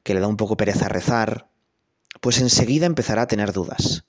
que 0.02 0.14
le 0.14 0.20
da 0.20 0.26
un 0.26 0.36
poco 0.36 0.56
pereza 0.56 0.88
rezar, 0.88 1.48
pues 2.20 2.40
enseguida 2.40 2.86
empezará 2.86 3.22
a 3.22 3.26
tener 3.26 3.52
dudas 3.52 4.04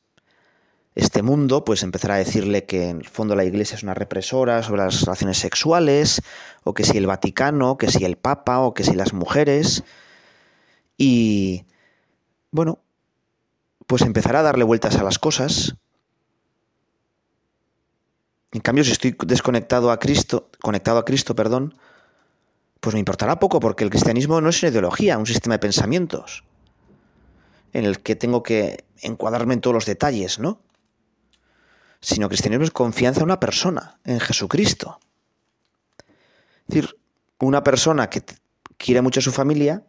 este 0.95 1.22
mundo, 1.22 1.63
pues 1.63 1.84
empezará 1.84 2.15
a 2.15 2.17
decirle 2.17 2.65
que 2.65 2.89
en 2.89 2.98
el 3.00 3.08
fondo 3.08 3.36
la 3.36 3.45
Iglesia 3.45 3.76
es 3.76 3.84
una 3.84 3.93
represora 3.93 4.63
sobre 4.63 4.84
las 4.84 5.02
relaciones 5.02 5.38
sexuales, 5.38 6.22
o 6.63 6.74
que 6.74 6.84
si 6.84 6.98
el 6.98 7.08
Vaticano, 7.08 7.78
que 7.78 7.89
si 7.89 8.04
el 8.04 8.17
Papa, 8.17 8.60
o 8.60 8.74
que 8.74 8.84
si 8.84 8.93
las 8.95 9.13
mujeres. 9.13 9.84
Y 10.98 11.65
bueno, 12.52 12.80
pues 13.88 14.02
empezará 14.02 14.39
a 14.39 14.43
darle 14.43 14.65
vueltas 14.65 14.98
a 14.98 15.04
las 15.04 15.19
cosas. 15.19 15.76
En 18.51 18.62
cambio, 18.62 18.83
si 18.83 18.91
estoy 18.91 19.15
desconectado 19.25 19.91
a 19.91 19.99
Cristo, 19.99 20.49
conectado 20.62 20.97
a 20.97 21.05
Cristo, 21.05 21.35
perdón, 21.35 21.75
pues 22.79 22.93
me 22.93 22.99
importará 22.99 23.39
poco, 23.39 23.59
porque 23.59 23.83
el 23.83 23.89
cristianismo 23.89 24.41
no 24.41 24.49
es 24.49 24.63
una 24.63 24.71
ideología, 24.71 25.17
un 25.17 25.25
sistema 25.25 25.55
de 25.55 25.59
pensamientos 25.59 26.43
en 27.73 27.85
el 27.85 27.99
que 27.99 28.15
tengo 28.15 28.41
que 28.41 28.85
encuadrarme 29.01 29.53
en 29.53 29.62
todos 29.62 29.75
los 29.75 29.85
detalles, 29.85 30.39
¿no? 30.39 30.62
sino 32.01 32.29
cristianismo 32.29 32.63
es 32.63 32.71
confianza 32.71 33.19
en 33.19 33.25
una 33.25 33.39
persona, 33.39 33.99
en 34.05 34.19
Jesucristo. 34.19 34.99
Es 36.67 36.75
decir, 36.75 36.97
una 37.39 37.63
persona 37.63 38.09
que 38.09 38.23
quiere 38.77 39.01
mucho 39.01 39.19
a 39.19 39.23
su 39.23 39.31
familia, 39.31 39.83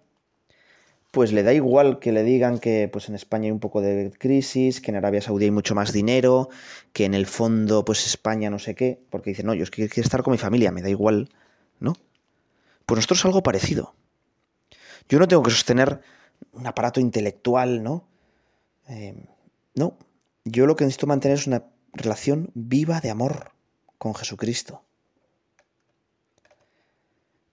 pues 1.10 1.32
le 1.32 1.42
da 1.42 1.52
igual 1.52 1.98
que 1.98 2.12
le 2.12 2.22
digan 2.22 2.58
que 2.58 2.88
pues 2.90 3.08
en 3.08 3.14
España 3.14 3.46
hay 3.46 3.50
un 3.50 3.60
poco 3.60 3.80
de 3.80 4.12
crisis, 4.16 4.80
que 4.80 4.90
en 4.90 4.96
Arabia 4.96 5.20
Saudí 5.20 5.46
hay 5.46 5.50
mucho 5.50 5.74
más 5.74 5.92
dinero, 5.92 6.48
que 6.92 7.04
en 7.04 7.14
el 7.14 7.26
fondo 7.26 7.84
pues 7.84 8.06
España 8.06 8.48
no 8.50 8.58
sé 8.58 8.74
qué, 8.74 9.00
porque 9.10 9.30
dice, 9.30 9.42
no, 9.42 9.54
yo 9.54 9.64
es 9.64 9.70
que 9.70 9.88
quiero 9.88 10.06
estar 10.06 10.22
con 10.22 10.32
mi 10.32 10.38
familia, 10.38 10.70
me 10.70 10.82
da 10.82 10.88
igual, 10.88 11.30
¿no? 11.80 11.94
Pues 12.86 12.96
nosotros 12.96 13.24
algo 13.24 13.42
parecido. 13.42 13.94
Yo 15.08 15.18
no 15.18 15.26
tengo 15.26 15.42
que 15.42 15.50
sostener 15.50 16.00
un 16.52 16.66
aparato 16.66 17.00
intelectual, 17.00 17.82
¿no? 17.82 18.06
Eh, 18.88 19.14
no, 19.74 19.96
yo 20.44 20.66
lo 20.66 20.76
que 20.76 20.84
necesito 20.84 21.06
mantener 21.06 21.38
es 21.38 21.46
una 21.46 21.64
relación 21.92 22.50
viva 22.54 23.00
de 23.00 23.10
amor 23.10 23.52
con 23.98 24.14
Jesucristo. 24.14 24.84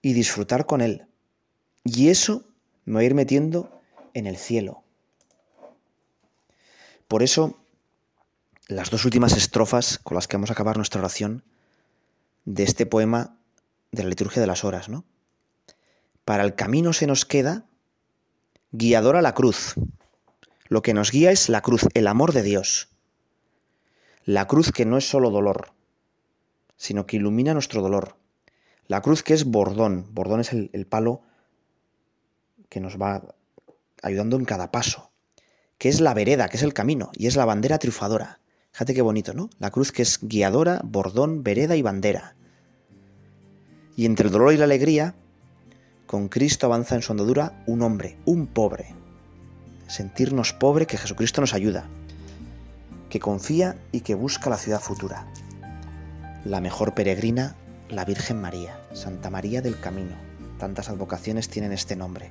Y 0.00 0.12
disfrutar 0.12 0.66
con 0.66 0.80
Él. 0.80 1.06
Y 1.84 2.08
eso 2.08 2.47
me 2.88 2.94
va 2.94 3.00
a 3.00 3.04
ir 3.04 3.14
metiendo 3.14 3.70
en 4.14 4.26
el 4.26 4.36
cielo. 4.36 4.82
Por 7.06 7.22
eso, 7.22 7.58
las 8.66 8.90
dos 8.90 9.04
últimas 9.04 9.36
estrofas 9.36 9.98
con 9.98 10.14
las 10.14 10.28
que 10.28 10.36
vamos 10.36 10.50
a 10.50 10.54
acabar 10.54 10.76
nuestra 10.76 11.00
oración 11.00 11.44
de 12.44 12.62
este 12.64 12.86
poema 12.86 13.36
de 13.92 14.02
la 14.02 14.08
liturgia 14.08 14.40
de 14.40 14.46
las 14.46 14.64
horas, 14.64 14.88
¿no? 14.88 15.04
Para 16.24 16.44
el 16.44 16.54
camino 16.54 16.92
se 16.92 17.06
nos 17.06 17.24
queda 17.24 17.66
guiadora 18.72 19.22
la 19.22 19.34
cruz. 19.34 19.74
Lo 20.68 20.82
que 20.82 20.92
nos 20.92 21.10
guía 21.10 21.30
es 21.30 21.48
la 21.48 21.62
cruz, 21.62 21.86
el 21.94 22.06
amor 22.06 22.32
de 22.32 22.42
Dios. 22.42 22.88
La 24.24 24.46
cruz 24.46 24.72
que 24.72 24.84
no 24.84 24.98
es 24.98 25.08
solo 25.08 25.30
dolor, 25.30 25.72
sino 26.76 27.06
que 27.06 27.16
ilumina 27.16 27.54
nuestro 27.54 27.80
dolor. 27.80 28.16
La 28.86 29.00
cruz 29.00 29.22
que 29.22 29.32
es 29.32 29.44
bordón. 29.44 30.06
Bordón 30.12 30.40
es 30.40 30.52
el, 30.52 30.86
palo 30.86 31.22
que 32.68 32.80
nos 32.80 33.00
va 33.00 33.34
ayudando 34.02 34.36
en 34.36 34.44
cada 34.44 34.70
paso. 34.70 35.10
Que 35.78 35.88
es 35.88 36.00
la 36.00 36.14
vereda, 36.14 36.48
que 36.48 36.56
es 36.56 36.62
el 36.62 36.74
camino. 36.74 37.10
Y 37.14 37.26
es 37.26 37.36
la 37.36 37.44
bandera 37.44 37.78
triunfadora. 37.78 38.40
Fíjate 38.72 38.94
qué 38.94 39.02
bonito, 39.02 39.34
¿no? 39.34 39.50
La 39.58 39.70
cruz 39.70 39.92
que 39.92 40.02
es 40.02 40.20
guiadora, 40.22 40.80
bordón, 40.84 41.42
vereda 41.42 41.76
y 41.76 41.82
bandera. 41.82 42.36
Y 43.96 44.06
entre 44.06 44.26
el 44.26 44.32
dolor 44.32 44.52
y 44.52 44.56
la 44.56 44.64
alegría, 44.64 45.14
Con 46.06 46.28
Cristo 46.28 46.66
avanza 46.66 46.94
en 46.94 47.02
su 47.02 47.12
andadura 47.12 47.62
un 47.66 47.82
hombre, 47.82 48.16
un 48.24 48.46
pobre. 48.46 48.94
Sentirnos 49.88 50.54
pobre 50.54 50.86
que 50.86 50.96
Jesucristo 50.96 51.42
nos 51.42 51.52
ayuda, 51.52 51.86
que 53.10 53.20
confía 53.20 53.76
y 53.92 54.00
que 54.00 54.14
busca 54.14 54.48
la 54.48 54.56
ciudad 54.56 54.80
futura. 54.80 55.26
La 56.44 56.62
mejor 56.62 56.94
peregrina, 56.94 57.56
la 57.90 58.06
Virgen 58.06 58.40
María, 58.40 58.80
Santa 58.94 59.28
María 59.28 59.60
del 59.60 59.78
Camino. 59.80 60.16
Tantas 60.58 60.88
advocaciones 60.88 61.50
tienen 61.50 61.72
este 61.72 61.94
nombre. 61.94 62.30